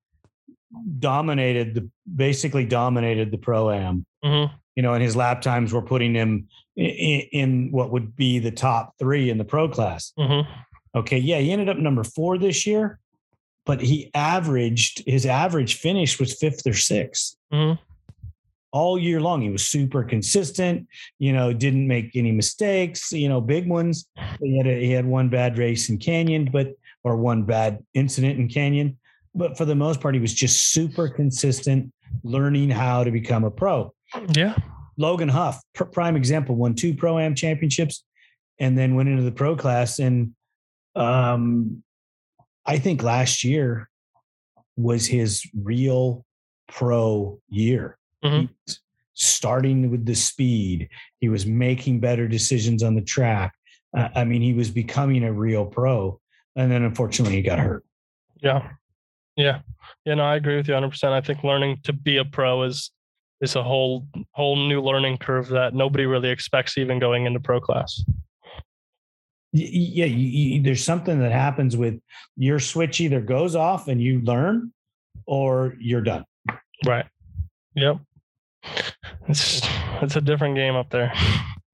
[0.99, 4.05] dominated the basically dominated the pro am.
[4.25, 4.55] Mm-hmm.
[4.75, 8.51] You know, and his lap times were putting him in, in what would be the
[8.51, 10.13] top three in the pro class.
[10.19, 10.51] Mm-hmm.
[10.99, 12.99] Okay, yeah, he ended up number four this year,
[13.65, 17.79] but he averaged his average finish was fifth or 6th Mhm.
[18.73, 19.41] all year long.
[19.43, 20.87] He was super consistent.
[21.19, 23.13] You know, didn't make any mistakes.
[23.13, 24.07] You know, big ones.
[24.41, 28.39] He had a, he had one bad race in Canyon, but or one bad incident
[28.41, 28.99] in Canyon,
[29.37, 33.51] but for the most part, he was just super consistent, learning how to become a
[33.51, 33.93] pro.
[34.33, 34.57] Yeah.
[34.97, 38.05] Logan Huff, pr- prime example, won two pro am championships,
[38.59, 39.99] and then went into the pro class.
[39.99, 40.35] And
[40.95, 41.83] um,
[42.65, 43.89] I think last year
[44.77, 46.25] was his real
[46.69, 47.99] pro year.
[48.25, 48.49] Mhm.
[48.67, 48.75] He
[49.17, 50.89] starting with the speed,
[51.21, 53.55] he was making better decisions on the track.
[53.97, 56.21] Uh, I mean, he was becoming a real pro.
[56.55, 57.85] And then unfortunately, he got hurt.
[58.43, 58.71] Yeah.
[59.37, 59.61] Yeah.
[60.05, 60.15] Yeah.
[60.15, 61.05] No, I agree with you 100%.
[61.13, 62.91] I think learning to be a pro is
[63.43, 67.61] is a whole whole new learning curve that nobody really expects even going into pro
[67.61, 68.03] class.
[69.53, 71.99] Yeah you, you, there's something that happens with
[72.37, 74.73] your switch either goes off and you learn
[75.27, 76.25] or you're done
[76.85, 77.07] Right.
[77.75, 77.99] Yep.
[79.29, 79.63] It's
[80.03, 81.13] it's a different game up there.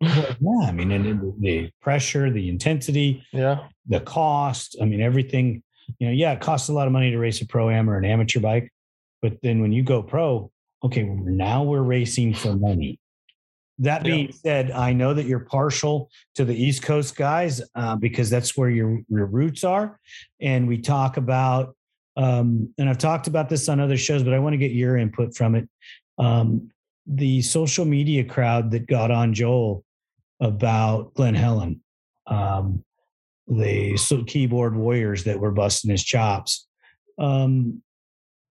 [0.01, 0.35] Yeah
[0.65, 3.69] i mean and and the pressure the intensity Yeah.
[3.87, 5.63] the cost i mean everything
[5.99, 7.97] you know yeah it costs a lot of money to race a pro am or
[7.97, 8.73] an amateur bike
[9.21, 10.51] but then when you go pro
[10.83, 12.99] okay well, now we're racing for money
[13.79, 14.13] that Yeah.
[14.15, 18.57] being said i know that you're partial to the east coast guys uh, because that's
[18.57, 19.99] where your, your roots are
[20.41, 21.75] and we talk about
[22.17, 24.97] um, and i've talked about this on other shows but i want to get your
[24.97, 25.69] input from it
[26.19, 26.71] um,
[27.07, 29.85] the social media crowd that got on joel
[30.41, 31.81] about Glen Helen
[32.27, 32.85] um,
[33.59, 36.67] the keyboard warriors that were busting his chops
[37.19, 37.83] um,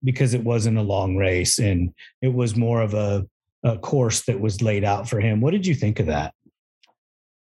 [0.04, 3.26] because it wasn't a long race and it was more of a,
[3.64, 5.42] a course that was laid out for him.
[5.42, 6.34] What did you think of that?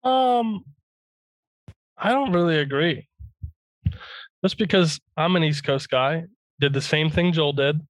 [0.04, 0.64] Um,
[1.98, 3.08] I don't really agree.
[4.44, 6.26] Just because I'm an East Coast guy,
[6.60, 7.82] did the same thing Joel did,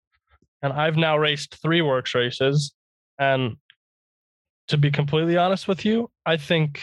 [0.62, 2.74] and I've now raced three WORCS races.
[3.20, 3.58] And
[4.70, 6.82] to be completely honest with you, I think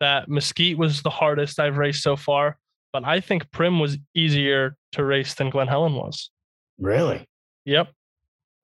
[0.00, 2.58] that Mesquite was the hardest I've raced so far,
[2.92, 6.30] but I think Primm was easier to race than Glen Helen was.
[6.78, 7.26] Really?
[7.66, 7.88] Yep.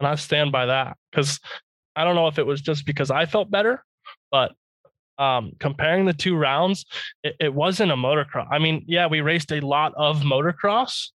[0.01, 1.39] And I stand by that because
[1.95, 3.85] I don't know if it was just because I felt better,
[4.31, 4.53] but
[5.19, 6.85] um, comparing the two rounds,
[7.23, 8.49] it, it wasn't a motocross.
[8.51, 11.11] I mean, yeah, we raced a lot of motocross,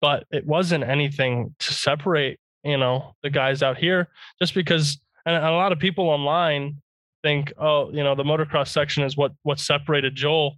[0.00, 4.08] but it wasn't anything to separate, you know, the guys out here
[4.40, 6.82] just because, and a lot of people online
[7.24, 10.56] think, oh, you know, the motocross section is what what separated Joel.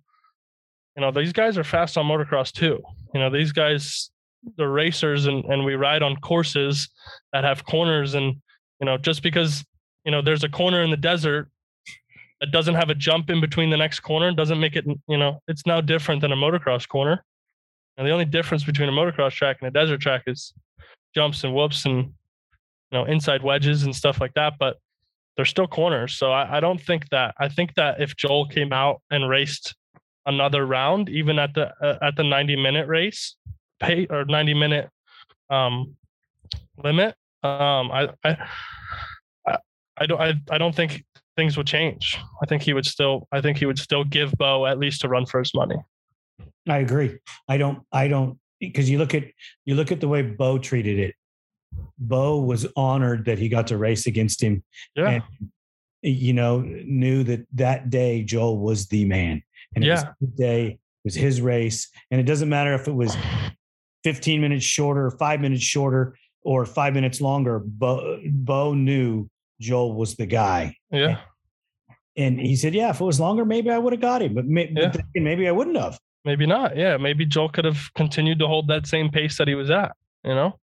[0.96, 2.82] You know, these guys are fast on motocross too.
[3.14, 4.10] You know, these guys
[4.56, 6.88] they're racers and, and we ride on courses
[7.32, 8.36] that have corners and
[8.80, 9.64] you know just because
[10.04, 11.48] you know there's a corner in the desert
[12.40, 15.40] that doesn't have a jump in between the next corner doesn't make it you know
[15.48, 17.24] it's now different than a motocross corner
[17.96, 20.52] and the only difference between a motocross track and a desert track is
[21.14, 22.12] jumps and whoops and you
[22.92, 24.76] know inside wedges and stuff like that but
[25.36, 28.72] they're still corners so I, I don't think that i think that if joel came
[28.72, 29.74] out and raced
[30.24, 33.36] another round even at the uh, at the 90 minute race
[33.80, 34.90] pay or 90 minute
[35.50, 35.94] um
[36.82, 38.36] limit um i i
[39.98, 41.04] I- don't I, I don't think
[41.36, 44.66] things would change i think he would still i think he would still give Beau
[44.66, 45.76] at least a run for his money
[46.68, 47.18] I agree.
[47.48, 49.24] I don't, I don't, because you look at,
[49.64, 51.14] you look at the way Beau treated it.
[51.98, 54.62] Beau was honored that he got to race against him.
[54.94, 55.22] yeah And,
[56.02, 59.42] you know, knew that that day Joel was the man.
[59.74, 60.12] And it was Yeah.
[60.20, 61.88] his day, it was his race.
[62.10, 63.16] And it doesn't matter if it was
[64.04, 67.60] 15 minutes shorter, five minutes shorter, or five minutes longer.
[67.64, 69.28] Beau, Beau knew
[69.60, 70.76] Joel was the guy.
[70.92, 71.18] yeah
[72.16, 74.46] And he said, Yeah, if it was longer, maybe I would have got him, but,
[74.46, 74.90] may, Yeah.
[74.92, 75.98] but maybe I wouldn't have.
[76.24, 79.54] maybe not yeah maybe joel could have continued to hold that same pace that he
[79.54, 79.92] was at
[80.24, 80.58] you know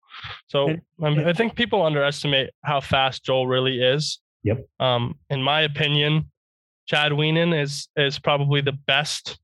[0.47, 0.69] so
[0.99, 4.19] And- I, think people underestimate how fast joel really is.
[4.43, 4.65] Yep.
[4.79, 6.31] um in my opinion
[6.87, 9.37] chad Wienen is is probably the best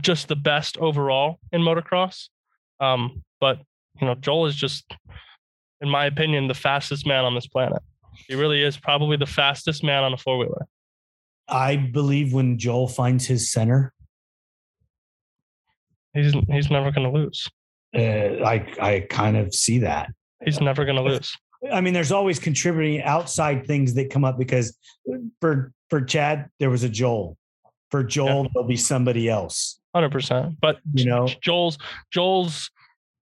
[0.00, 2.28] just the best overall in motocross.
[2.80, 3.60] Um but
[4.00, 4.94] you know joel is just
[5.80, 7.82] in my opinion the fastest man on this planet.
[8.28, 10.66] He really is probably the fastest man on a four-wheeler.
[11.48, 13.92] I believe when Joel finds his center,
[16.14, 17.46] he's he's never going to lose
[17.94, 20.10] uh, I I kind of see that.
[20.44, 21.36] he's never going to lose
[21.72, 24.76] I mean, there's always contributing outside things that come up because
[25.40, 27.36] for for Chad there was a Joel.
[27.90, 29.80] For Joel, there'll be somebody else.
[29.94, 30.56] Hundred percent.
[30.60, 31.78] But You know, Joel's
[32.10, 32.70] Joel's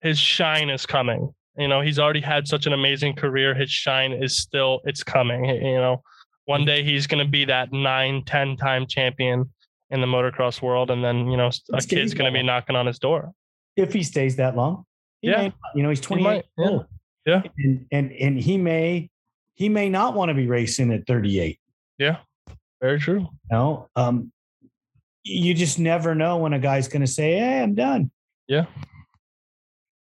[0.03, 1.32] his shine is coming.
[1.57, 3.55] You know, he's already had such an amazing career.
[3.55, 5.44] His shine is still it's coming.
[5.44, 6.03] You know,
[6.44, 9.51] one day he's gonna be that nine, 10 time champion.
[9.90, 12.76] in the motocross world, and then you know a Let's kid's going to be knocking
[12.76, 13.32] on his door.
[13.80, 14.84] If he stays that long.
[15.22, 15.36] He Yeah.
[15.48, 16.78] may- you know, he's 28 might, yeah.
[17.26, 17.42] Yeah.
[17.58, 19.10] And, and, and he may,
[19.54, 21.58] he may not want to be racing at 38.
[21.98, 22.16] Yeah,
[22.80, 23.28] very true.
[23.50, 24.32] No, um,
[25.22, 28.10] you just never know when a guy's going to say, Hey, I'm done.
[28.48, 28.66] Yeah.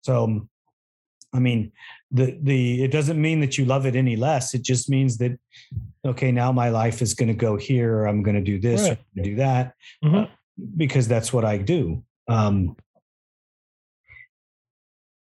[0.02, 0.48] So,
[1.34, 1.72] I mean,
[2.12, 4.54] the, the, it doesn't mean that you love it any less.
[4.54, 5.38] It just means that,
[6.06, 8.82] okay, now my life is going to go here, or I'm going to do this,
[8.88, 9.24] or Right.
[9.24, 10.24] Do that, Mhm.
[10.24, 10.28] uh,
[10.78, 12.04] because that's what I do.
[12.28, 12.76] Um,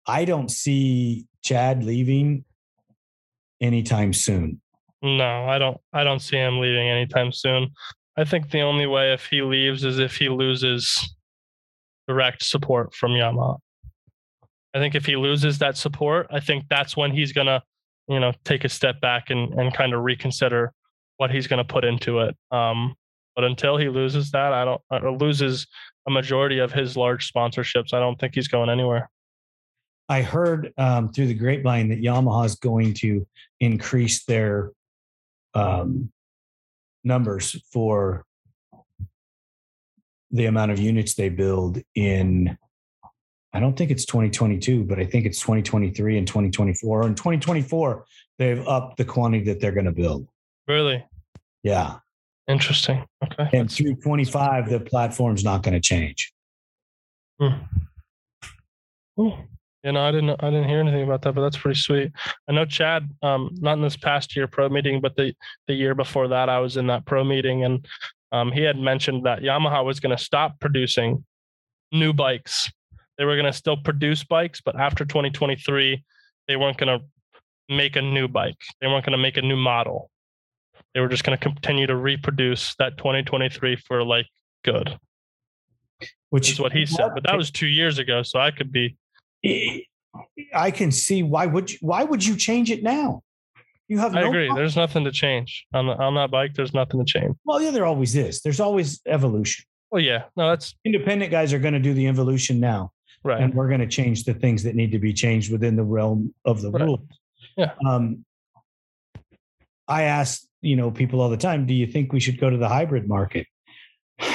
[0.07, 2.45] I don't see Chad leaving
[3.61, 4.61] anytime soon.
[5.03, 5.79] No, I don't.
[5.93, 7.71] I don't see him leaving anytime soon.
[8.17, 11.15] I think the only way if he leaves is if he loses
[12.07, 13.59] direct support from Yamaha.
[14.75, 17.63] I think if he loses that support, I think that's when he's gonna,
[18.09, 20.73] you know, take a step back and and kind of reconsider
[21.17, 22.37] what he's gonna put into it.
[22.51, 22.95] Um,
[23.35, 25.67] but until he loses that, I don't uh, loses
[26.07, 27.95] a majority of his large sponsorships.
[27.95, 29.09] I don't think he's going anywhere.
[30.11, 33.25] I heard um, through the grapevine that Yamaha is going to
[33.61, 34.73] increase their
[35.55, 36.11] um,
[37.05, 38.25] numbers for
[40.33, 42.59] the amount of units they build in.
[43.53, 47.07] I don't think it's 2022, but I think it's 2023 and 2024.
[47.07, 48.05] In 2024,
[48.39, 50.27] they've upped the quantity that they're going to build.
[50.67, 51.05] Really
[51.63, 51.99] Yeah,
[52.49, 53.07] interesting.
[53.25, 53.49] Okay.
[53.57, 56.33] and through 25, the platform's not going to change.
[59.17, 59.47] Cool.
[59.83, 62.13] You know, I didn't I didn't hear anything about that, but that's pretty sweet.
[62.49, 65.35] I know Chad, um, not in this past year pro meeting, but the
[65.69, 67.87] the year before that, I was in that pro meeting, and
[68.33, 71.25] um, he had mentioned that Yamaha was going to stop producing
[71.93, 72.71] new bikes.
[73.17, 76.05] They were going to still produce bikes, but after 2023,
[76.47, 77.05] they weren't going to
[77.75, 78.61] make a new bike.
[78.81, 80.11] They weren't going to make a new model.
[80.95, 84.27] They were just going to continue to reproduce that 2023 for like
[84.65, 84.99] good.
[86.31, 88.97] Which Is what he said, but that was two years ago, so I could be
[89.45, 93.23] I can see why would you, why would you change it now?
[93.89, 94.51] You have I no agree.
[94.55, 96.55] There's nothing to change on the, on that bike.
[96.55, 97.37] There's nothing to change.
[97.45, 98.41] Well, yeah, there always is.
[98.41, 99.65] There's always evolution.
[99.91, 102.93] Well, yeah, no, that's Independent guys are going to do the evolution now,
[103.25, 103.43] right.
[103.43, 106.33] and we're going to change the things that need to be changed within the realm
[106.45, 106.85] of the Right.
[106.85, 107.01] rules.
[107.57, 107.73] Yeah.
[107.85, 108.25] Um,
[109.89, 112.57] I ask, you know, people all the time, do you think we should go to
[112.57, 113.47] the hybrid market?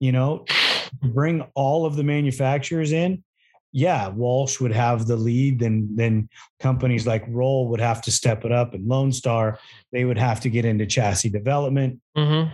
[0.00, 0.44] You know,
[1.00, 3.22] bring all of the manufacturers in.
[3.76, 6.28] Yeah, Walsh would have the lead, then then
[6.60, 9.58] companies like Roll would have to step it up, and Lone Star
[9.90, 12.00] they would have to get into chassis development.
[12.16, 12.44] hmm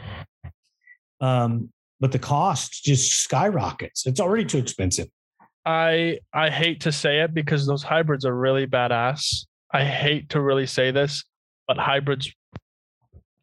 [1.20, 4.06] Um, but the cost just skyrockets.
[4.06, 5.08] It's already too expensive.
[5.66, 9.44] I I hate to say it because those hybrids are really badass.
[9.70, 11.22] I hate to really say this,
[11.68, 12.32] but hybrids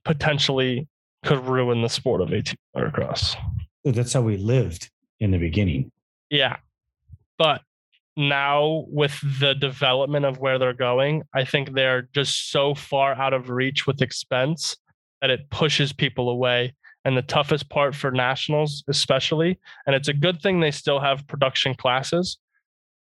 [0.04, 0.88] potentially
[1.24, 3.36] could ruin the sport of AT motocross.
[3.84, 5.92] That's how we lived in the beginning.
[6.32, 6.58] Yeah.
[7.38, 7.62] But
[8.18, 13.34] now with the development of where they're going, I think they're just so far out
[13.34, 14.76] of reach with expense
[15.22, 16.74] that it pushes people away.
[17.06, 21.26] And the toughest part for nationals, especially, and it's a good thing they still have
[21.28, 22.38] production classes.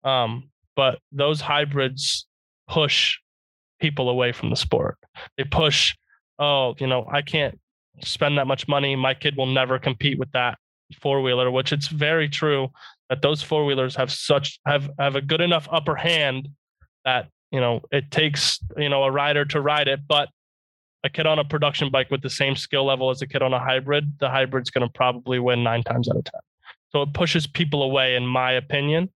[0.04, 2.26] Um, but those hybrids
[2.66, 3.18] push
[3.78, 4.96] people away from the sport.
[5.36, 5.94] They push,
[6.38, 7.58] oh, you know, I can't
[8.02, 8.96] spend that much money.
[8.96, 10.56] My kid will never compete with that
[11.02, 12.68] four wheeler, which it's very true
[13.10, 16.48] that those four wheelers have such have have a good enough upper hand
[17.04, 20.30] that you know it takes you know a rider to ride it, but
[21.04, 23.52] a kid on a production bike with the same skill level as a kid on
[23.52, 26.40] a hybrid, the hybrid's going to probably win nine times out of ten.
[26.90, 29.10] So it pushes people away, in my opinion.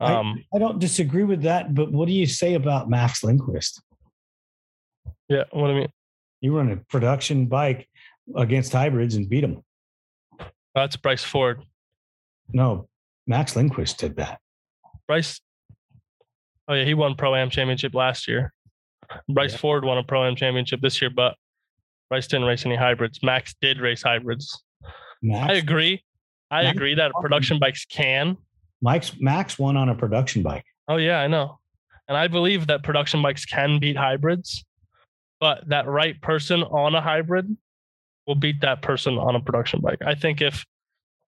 [0.00, 3.82] I- Um, I, don't disagree with that, but what do you say about Max Lindquist?
[5.28, 5.88] yeah, what do I mean?
[6.40, 7.88] You run a production bike
[8.34, 9.62] against hybrids and beat them.
[10.74, 11.62] That's Bryce Ford.
[12.52, 12.88] No,
[13.28, 14.40] Max Lindquist did that.
[15.06, 15.40] Bryce.
[16.66, 18.52] Oh yeah, he won pro am championship last year.
[19.28, 19.58] Bryce Yeah.
[19.58, 21.36] Ford won a pro am championship this year, but
[22.10, 23.22] Bryce didn't race any hybrids.
[23.22, 24.62] Max did race hybrids.
[25.22, 26.02] Max, I agree.
[26.50, 28.36] I Max agree that production bikes can.
[28.80, 30.64] Max, Max won on a production bike.
[30.88, 31.58] Oh yeah, I know.
[32.08, 34.64] And I believe that production bikes can beat hybrids,
[35.40, 37.54] but that right person on a hybrid
[38.26, 40.00] will beat that person on a production bike.
[40.04, 40.64] I think if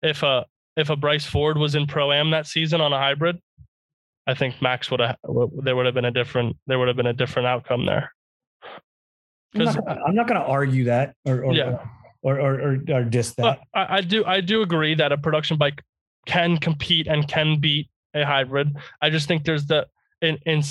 [0.04, 0.46] if a
[0.78, 3.38] if a Bryce Ford was in pro am that season on a hybrid,
[4.28, 5.18] I think Max would have
[5.64, 8.14] there would have been a different there would have been a different outcome there.
[9.56, 11.80] I'm not, 'Cause- gonna- I'm not going to argue that or or, Yeah.
[12.22, 13.60] or, or, or, or diss that.
[13.74, 15.82] I, I do I do agree that a production bike
[16.26, 18.76] can compete and can beat a hybrid.
[19.02, 19.88] I just think there's the
[20.22, 20.62] in in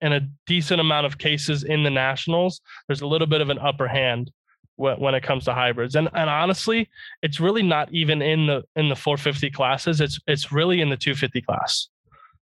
[0.00, 3.58] in a decent amount of cases in the nationals, there's a little bit of an
[3.58, 4.30] upper hand
[4.76, 5.96] when, it comes to hybrids.
[5.96, 6.88] And and honestly,
[7.22, 10.00] it's really not even in the in the 450 classes.
[10.00, 11.88] It's it's really in the 250 class.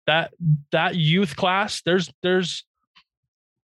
[0.06, 0.32] That
[0.72, 2.64] that youth class, there's there's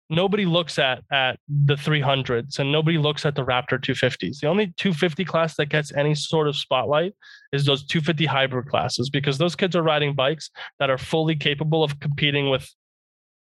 [0.09, 4.39] nobody looks at at the 300s and nobody looks at the Raptor 250s.
[4.39, 7.13] The only 250 class that gets any sort of spotlight
[7.51, 10.49] is those 250 hybrid classes because those kids are riding bikes
[10.79, 12.69] that are fully capable of competing with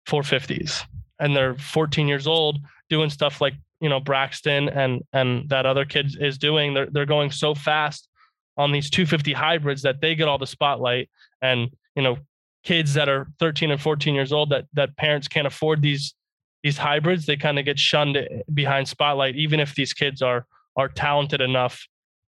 [0.08, 0.84] 450s
[1.18, 2.58] and they're 14 years old
[2.88, 3.54] doing stuff like
[3.84, 8.08] you know Braxton and and that other kid is doing they're they're going so fast
[8.56, 11.10] on these 250 hybrids that they get all the spotlight
[11.42, 12.16] and you know
[12.62, 16.14] kids that are 13 and 14 years old that that parents can't afford these
[16.62, 19.36] these hybrids they kind of get shunned eh, behind spotlight.
[19.36, 21.86] Even if these kids are are talented enough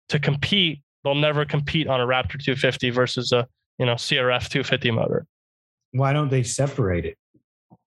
[0.09, 3.45] to compete they'll never compete on a raptor 250 versus a
[3.81, 5.27] you know crf 250 motor.
[5.91, 7.19] Why don't they separate it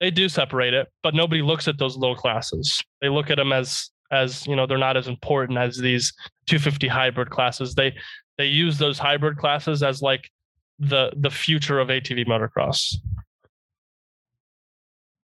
[0.04, 3.54] they do separate it but nobody looks at those low classes they look at them
[3.54, 6.14] as as you know they're not as important as these
[6.48, 7.96] 250 hybrid classes they
[8.38, 10.30] they use those hybrid classes as like
[10.78, 12.98] the the future of atv motocross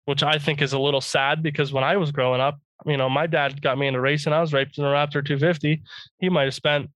[0.06, 3.08] which I think is a little sad because when I was growing up, you know,
[3.08, 4.32] my dad got me into racing.
[4.32, 5.82] I was racing a Raptor 250.
[6.18, 6.90] He might have spent,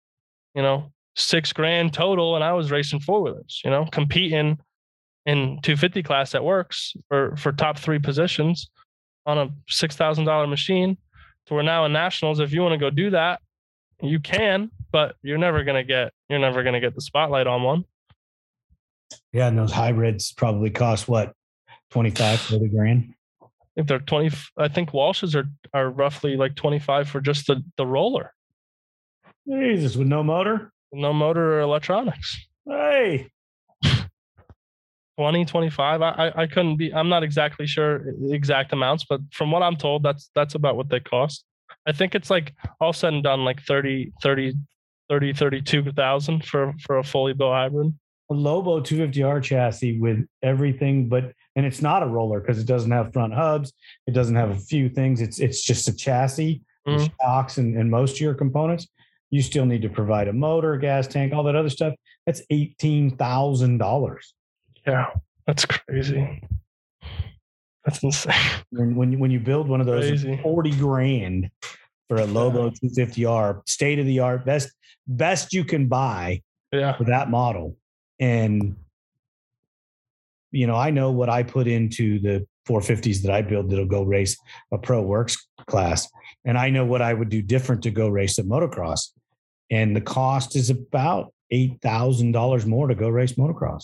[0.53, 3.61] you know, six grand total, and I was racing four wheelers.
[3.63, 4.59] You know, competing
[5.25, 8.69] in 250 class that WORCS for for top three positions
[9.25, 10.97] on a six thousand dollar machine.
[11.47, 12.39] So we're now in nationals.
[12.39, 13.41] If you want to go do that,
[14.01, 17.85] you can, but you're never gonna get you're never gonna get the spotlight on one.
[19.33, 21.33] Yeah, and those hybrids probably cost what
[21.91, 23.13] 25, 30 grand.
[23.41, 24.31] I think they're 20.
[24.57, 28.33] I think Walsh's are, are roughly like 25 for just the, the roller.
[29.47, 30.71] Jesus, with no motor?
[30.91, 32.47] No motor or electronics.
[32.67, 33.29] Hey.
[35.19, 36.01] 20, 25.
[36.01, 40.01] I, I, couldn't be, I'm not exactly sure exact amounts, but from what I'm told,
[40.01, 41.43] that's, that's about what they cost.
[41.85, 44.53] I think it's like all said and done, like 30, 30,
[45.09, 47.93] 30, 32,000 for, for a fully built hybrid.
[48.31, 52.91] A Lobo 250R chassis with everything but and it's not a roller because it doesn't
[52.91, 53.73] have front hubs.
[54.07, 55.19] It doesn't have a few things.
[55.19, 57.07] It's it's just a chassis, mm-hmm.
[57.19, 58.87] shocks, and, and most of your components.
[59.31, 61.95] You still need to provide a motor, gas tank, all that other stuff.
[62.25, 64.33] That's eighteen thousand dollars.
[64.89, 65.11] Yeah,
[65.45, 66.41] that's crazy.
[67.85, 68.33] That's insane.
[68.71, 70.39] When when you, when you build one of those, crazy.
[70.41, 71.49] forty grand
[72.07, 74.71] for a Lobo 250R, state of the art, best
[75.07, 76.97] best you can buy yeah.
[76.97, 77.77] for that model,
[78.19, 78.75] and
[80.51, 84.03] you know, I know what I put into the 450s that I build that'll go
[84.03, 84.37] race
[84.71, 85.37] a pro WORCS
[85.67, 86.09] class.
[86.45, 89.11] And I know what I would do different to go race a motocross.
[89.69, 93.83] And the cost is about $8,000 more to go race motocross.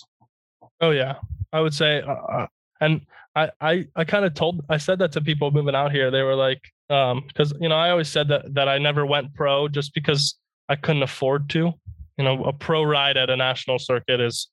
[0.82, 1.16] Oh yeah.
[1.52, 2.48] I would say, uh, uh
[2.82, 3.02] and
[3.36, 6.12] I, I, I kind of told, I said that to people moving out here.
[6.12, 9.34] They were like, um, cause you know, I always said that, that I never went
[9.34, 10.36] pro just because
[10.70, 11.74] I couldn't afford to,
[12.18, 14.50] you know, a pro ride at a national circuit is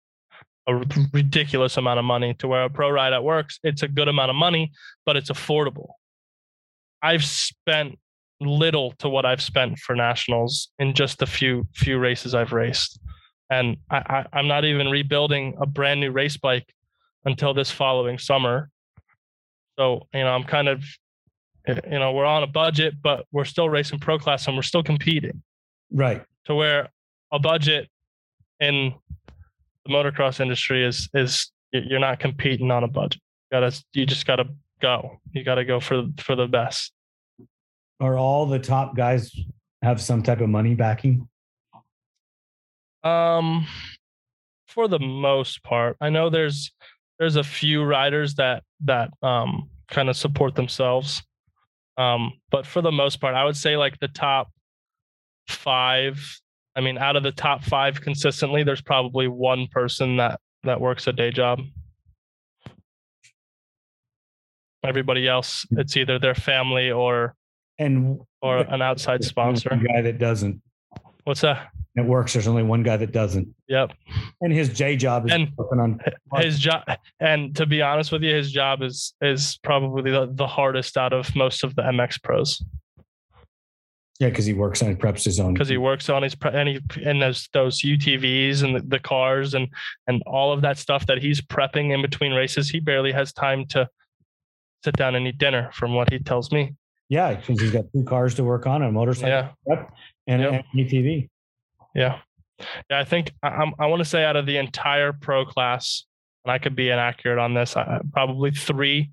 [0.68, 0.76] a
[1.12, 4.30] ridiculous amount of money to where a pro ride at WORCS, it's a good amount
[4.30, 4.70] of money,
[5.04, 5.88] but it's affordable.
[7.02, 7.98] I've spent
[8.40, 13.00] little to what I've spent for nationals in just the few few races I've raced.
[13.52, 16.72] And I, I, am not even rebuilding a brand new race bike
[17.26, 18.70] until this following summer.
[19.78, 20.82] So, you know, I'm kind of,
[21.66, 24.62] eh, you know, we're on a budget, but we're still racing pro class and we're
[24.62, 25.42] still competing.
[25.90, 26.24] Right.
[26.46, 26.88] To where
[27.30, 27.90] a budget
[28.58, 28.94] in
[29.84, 33.20] the motocross industry is is you're not competing on a budget.
[33.50, 34.46] You gotta you just gotta
[34.80, 35.20] go.
[35.32, 36.90] You gotta go for for the best.
[38.00, 39.30] Are all the top guys
[39.82, 41.28] have some type of money backing?
[43.04, 43.66] Um,
[44.68, 46.72] for the most part, I know there's
[47.18, 51.22] there's a few riders that that um kind of support themselves.
[51.98, 54.50] Um, but for the most part, I would say like the top
[55.48, 56.18] five
[56.74, 61.06] I mean, out of the top five consistently, there's probably one person that that works
[61.06, 61.60] a day job.
[64.84, 67.34] Everybody else, it's either their family or
[67.78, 69.70] and or an outside sponsor.
[69.70, 70.60] guy that doesn't.
[71.24, 71.68] What's that?
[71.94, 72.32] It works.
[72.32, 73.54] There's only one guy that doesn't.
[73.68, 73.92] Yep.
[74.40, 76.00] And his J job is and working on
[76.36, 76.84] his job.
[77.20, 81.12] And to be honest with you, his job is is probably the, the hardest out
[81.12, 82.64] of most of the MX pros.
[84.20, 85.52] Yeah, because he works on preps his own.
[85.52, 88.98] Because he works on his pre- and he and those those UTVs and the, the
[88.98, 89.68] cars and
[90.06, 92.70] and all of that stuff that he's prepping in between races.
[92.70, 93.88] He barely has time to
[94.84, 96.74] sit down and eat dinner, from what he tells me.
[97.12, 99.84] Yeah, because he's got two cars to work on, a motorcycle yeah.
[100.26, 100.52] and yep.
[100.52, 101.28] an UTV.
[101.94, 102.20] Yeah,
[102.88, 102.98] yeah.
[102.98, 106.06] I think I, I want to say out of the entire pro class,
[106.42, 109.10] and I could be inaccurate on this, I, probably three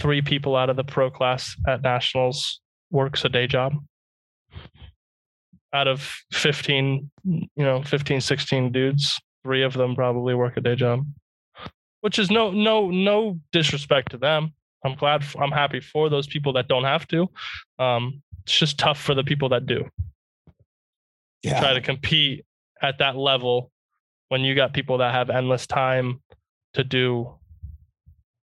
[0.00, 3.74] three people out of the pro class at nationals works a day job.
[5.74, 10.74] out of 15, you know, 15, 16 dudes, three of them probably work a day
[10.74, 11.04] job,
[12.00, 14.54] which is no, no, no disrespect to them.
[14.86, 17.28] I'm glad, I'm happy for those people that don't have to.
[17.78, 19.84] Um, it's just tough for the people that do.
[21.42, 21.60] Yeah.
[21.60, 22.44] Try to compete
[22.82, 23.70] at that level
[24.28, 26.22] when you got people that have endless time
[26.74, 27.34] to do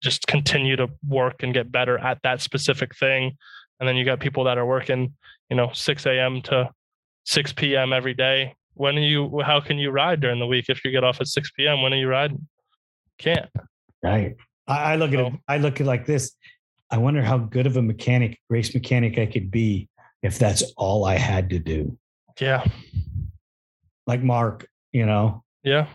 [0.02, 3.38] just continue to work and get better at that specific thing
[3.80, 5.14] and then you got people that are working
[5.50, 6.70] you know 6 a.m to
[7.26, 10.84] 6 p.m every day when are you how can you ride during the week if
[10.86, 12.48] you get off at 6 p.m when are you riding
[13.20, 13.50] can't
[14.04, 14.36] Right.
[14.68, 15.34] I, I look at it.
[15.48, 16.36] I look at it like this.
[16.90, 19.88] I wonder how good of a mechanic, race mechanic, I could be
[20.22, 21.98] if that's all I had to do.
[22.40, 22.66] yeah
[24.08, 25.44] Like Mark, you know.
[25.64, 25.88] yeah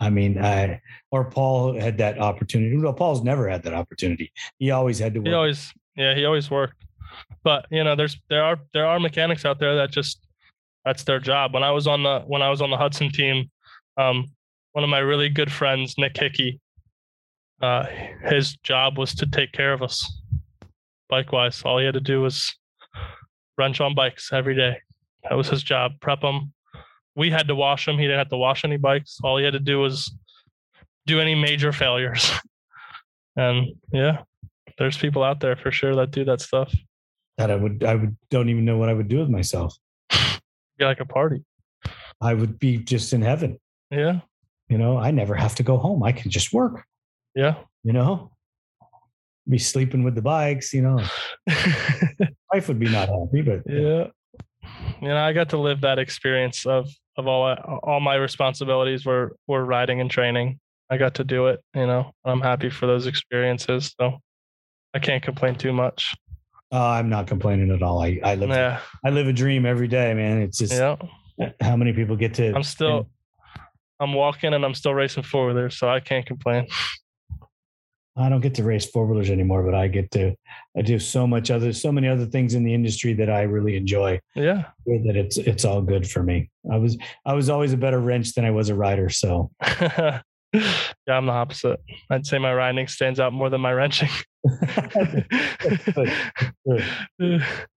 [0.00, 0.80] I mean, I
[1.12, 2.76] or Paul had that opportunity.
[2.76, 4.32] Well, Paul's never had that opportunity.
[4.58, 5.28] He always had to work.
[5.28, 6.84] he always yeah he always worked
[7.44, 10.26] but you know there's there are there are mechanics out there that just
[10.84, 13.50] that's their job when i was on the when i was on the hudson team
[13.98, 14.26] um
[14.72, 16.58] one of my really good friends nick hickey
[17.62, 17.86] uh
[18.24, 20.20] his job was to take care of us
[21.08, 22.54] bike wise all he had to do was
[23.56, 24.76] wrench on bikes every day
[25.24, 26.52] that was his job prep them
[27.14, 29.52] we had to wash them he didn't have to wash any bikes all he had
[29.52, 30.14] to do was
[31.06, 32.32] do any major failures
[33.36, 34.22] and yeah
[34.78, 36.74] there's people out there for sure that do that stuff.
[37.38, 39.76] that I would, I would, don't even know what I would do with myself.
[40.10, 41.44] Be like a party.
[42.20, 43.58] I would be just in heaven.
[43.90, 44.20] Yeah.
[44.68, 46.02] You know, I never have to go home.
[46.02, 46.84] I can just work.
[47.34, 47.56] Yeah.
[47.84, 48.30] You know,
[49.48, 50.72] be sleeping with the bikes.
[50.72, 51.04] You know,
[52.52, 54.06] wife would be not happy, but yeah.
[55.00, 57.52] You know, I got to live that experience of of all
[57.82, 60.60] all my responsibilities were were riding and training.
[60.90, 62.12] I got to do it, you know.
[62.24, 63.94] I'm happy for those experiences.
[63.98, 64.18] So
[64.94, 66.14] I can't complain too much.
[66.70, 68.02] uh, I'm not complaining at all.
[68.02, 68.80] I, I live, Yeah.
[69.04, 70.42] I live a dream every day, man.
[70.42, 70.96] It's just Yeah.
[71.60, 72.54] how many people get to.
[72.54, 73.08] I'm still
[74.00, 76.66] I'm walking and I'm still racing forward there, so I can't complain.
[78.16, 80.34] I don't get to race four wheelers anymore, but I get to.
[80.76, 83.76] I do so much other, so many other things in the industry that I really
[83.76, 84.20] enjoy.
[84.34, 84.64] Yeah.
[84.86, 86.50] That it's it's all good for me.
[86.70, 89.08] I was I was always a better wrench than I was a rider.
[89.08, 89.50] So
[89.82, 90.20] yeah,
[91.08, 91.80] I'm the opposite.
[92.10, 94.10] I'd say my riding stands out more than my wrenching.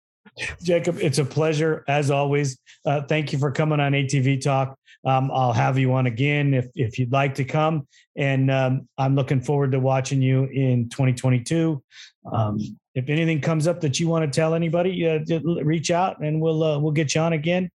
[0.62, 2.58] Jacob, it's a pleasure as always.
[2.86, 4.78] Uh, thank you for coming on ATV Talk.
[5.06, 9.16] Um, I'll have you on again if if you'd like to come, and um, I'm
[9.16, 11.82] looking forward to watching you in 2022.
[12.32, 12.60] Um,
[12.96, 15.20] if anything comes up that you want to tell anybody, uh,
[15.64, 17.70] reach out and we'll uh, we'll get you on again.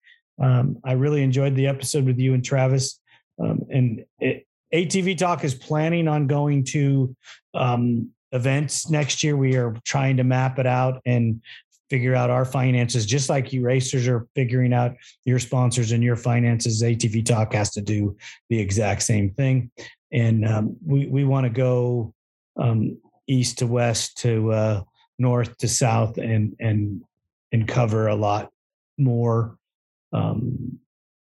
[0.40, 3.00] Um, I really enjoyed the episode with you and Travis,
[3.40, 7.16] um, and it, ATV Talk is planning on going to
[7.54, 9.36] um, events next year.
[9.36, 11.42] We are trying to map it out and
[11.90, 16.16] figure out our finances, just like you racers are figuring out your sponsors and your
[16.16, 16.82] finances.
[16.82, 18.16] ATV Talk has to do
[18.48, 19.70] the exact same thing,
[20.12, 22.14] and um, we we want to go
[22.56, 24.82] um, east to west to uh,
[25.18, 27.02] north to south and and
[27.52, 28.50] and cover a lot
[28.98, 29.56] more
[30.12, 30.78] um,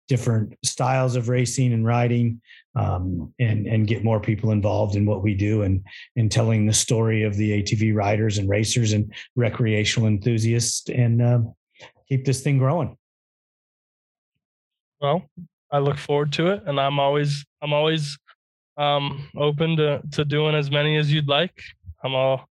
[0.08, 2.42] different styles of racing and riding
[2.76, 5.84] um, and and get more people involved in what we do and
[6.16, 11.40] and telling the story of the ATV riders and racers and recreational enthusiasts and uh,
[12.10, 12.98] keep this thing growing.
[15.02, 15.24] well,
[15.72, 18.18] I look forward to it, and I'm always I'm always
[18.78, 21.60] um, open to to doing as many as you'd like.
[22.04, 22.48] I'm all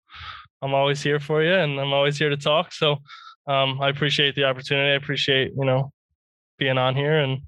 [0.62, 2.73] I'm always here for you, and I'm always here to talk.
[2.73, 2.99] So
[3.47, 4.93] um, I appreciate the opportunity.
[4.93, 5.93] I appreciate you know
[6.59, 7.43] being on here, and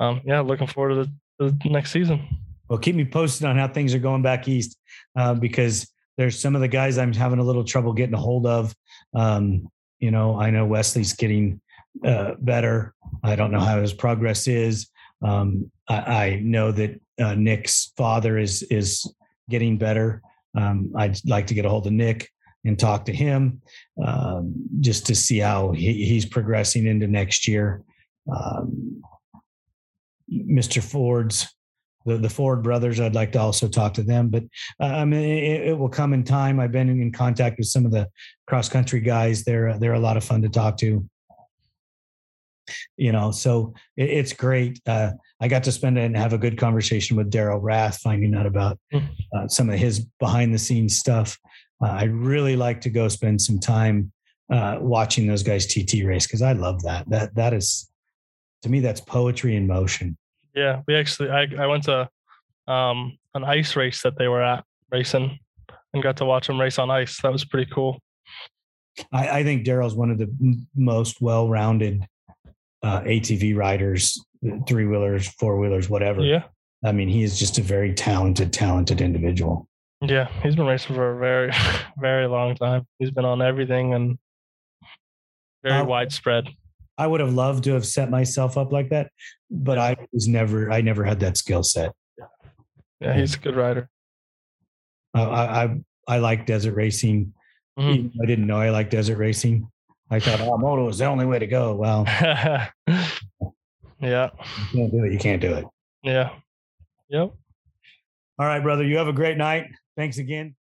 [0.00, 2.26] um, yeah, looking forward to the, the next season.
[2.68, 4.78] Well, keep me posted on how things are going back east
[5.16, 8.46] uh, because there's some of the guys I'm having a little trouble getting a hold
[8.46, 8.74] of.
[9.14, 9.68] Um,
[10.00, 11.60] you know, I know Wesley's getting
[12.04, 12.94] uh, better.
[13.22, 14.88] I don't know how his progress is.
[15.22, 19.10] Um, I, I know that uh, Nick's father is is
[19.48, 20.22] getting better.
[20.56, 22.28] Um, I'd like to get a hold of Nick
[22.64, 23.62] and talk to him
[24.04, 27.82] um, just to see how he, he's progressing into next year.
[28.30, 29.02] Um,
[30.32, 30.82] Mr.
[30.82, 31.48] Ford's
[32.08, 33.00] the, the Ford brothers.
[33.00, 34.44] I'd like to also talk to them, but
[34.80, 36.58] uh, I mean, it, it will come in time.
[36.58, 38.08] I've been in contact with some of the
[38.46, 39.44] cross country guys.
[39.44, 41.04] They're they're a lot of fun to talk to.
[42.96, 44.80] You know, so it, it's great.
[44.86, 48.46] Uh, I got to spend and have a good conversation with Daryl Rath, finding out
[48.46, 48.78] about
[49.34, 51.38] uh, some of his behind the scenes stuff.
[51.82, 54.12] Uh, I'd really like to go spend some time
[54.52, 57.08] uh, watching those guys TT race because I love that.
[57.08, 57.87] That that is
[58.62, 60.16] to me that's poetry in motion.
[60.54, 62.08] Yeah, we actually I I went to
[62.66, 65.38] um, an ice race that they were at racing
[65.94, 67.20] and got to watch them race on ice.
[67.22, 67.98] That was pretty cool.
[69.12, 72.04] I, I think Daryl's one of the m- most well-rounded
[72.82, 74.20] uh, ATV riders,
[74.66, 76.20] three wheelers, four wheelers, whatever.
[76.22, 76.44] Yeah.
[76.84, 79.68] I mean, he is just a very talented, talented individual.
[80.02, 80.28] Yeah.
[80.42, 81.52] He's been racing for a very,
[81.98, 82.86] very long time.
[82.98, 84.18] He's been on everything and
[85.62, 86.48] very Uh, widespread.
[86.98, 89.10] I would have loved to have set myself up like that,
[89.50, 91.92] but I was never, I never had that skill set.
[93.00, 93.16] Yeah.
[93.16, 93.88] He's a good rider.
[95.16, 97.32] Uh, I, I, I like desert racing.
[97.78, 98.12] Mhm.
[98.20, 99.70] I didn't know I liked desert racing.
[100.10, 101.76] I thought, oh, moto is the only way to go.
[101.76, 102.70] Well, yeah.
[104.00, 105.12] you can't do it.
[105.12, 105.64] You can't do it.
[106.02, 106.30] Yeah.
[107.10, 107.32] Yep.
[108.40, 108.84] All right, brother.
[108.84, 109.66] You have a great night.
[109.96, 110.56] Thanks again.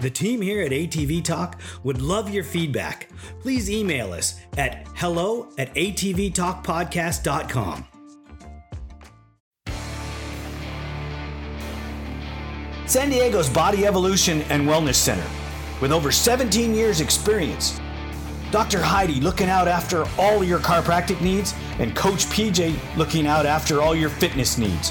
[0.00, 3.10] The team here at ATV Talk would love your feedback.
[3.40, 7.86] Please email us at hello at atvtalkpodcast.com.
[12.86, 15.26] San Diego's Body Evolution and Wellness Center,
[15.80, 17.80] with over 17 years' experience.
[18.50, 18.82] Dr.
[18.82, 23.94] Heidi looking out after all your chiropractic needs, and Coach PJ looking out after all
[23.94, 24.90] your fitness needs.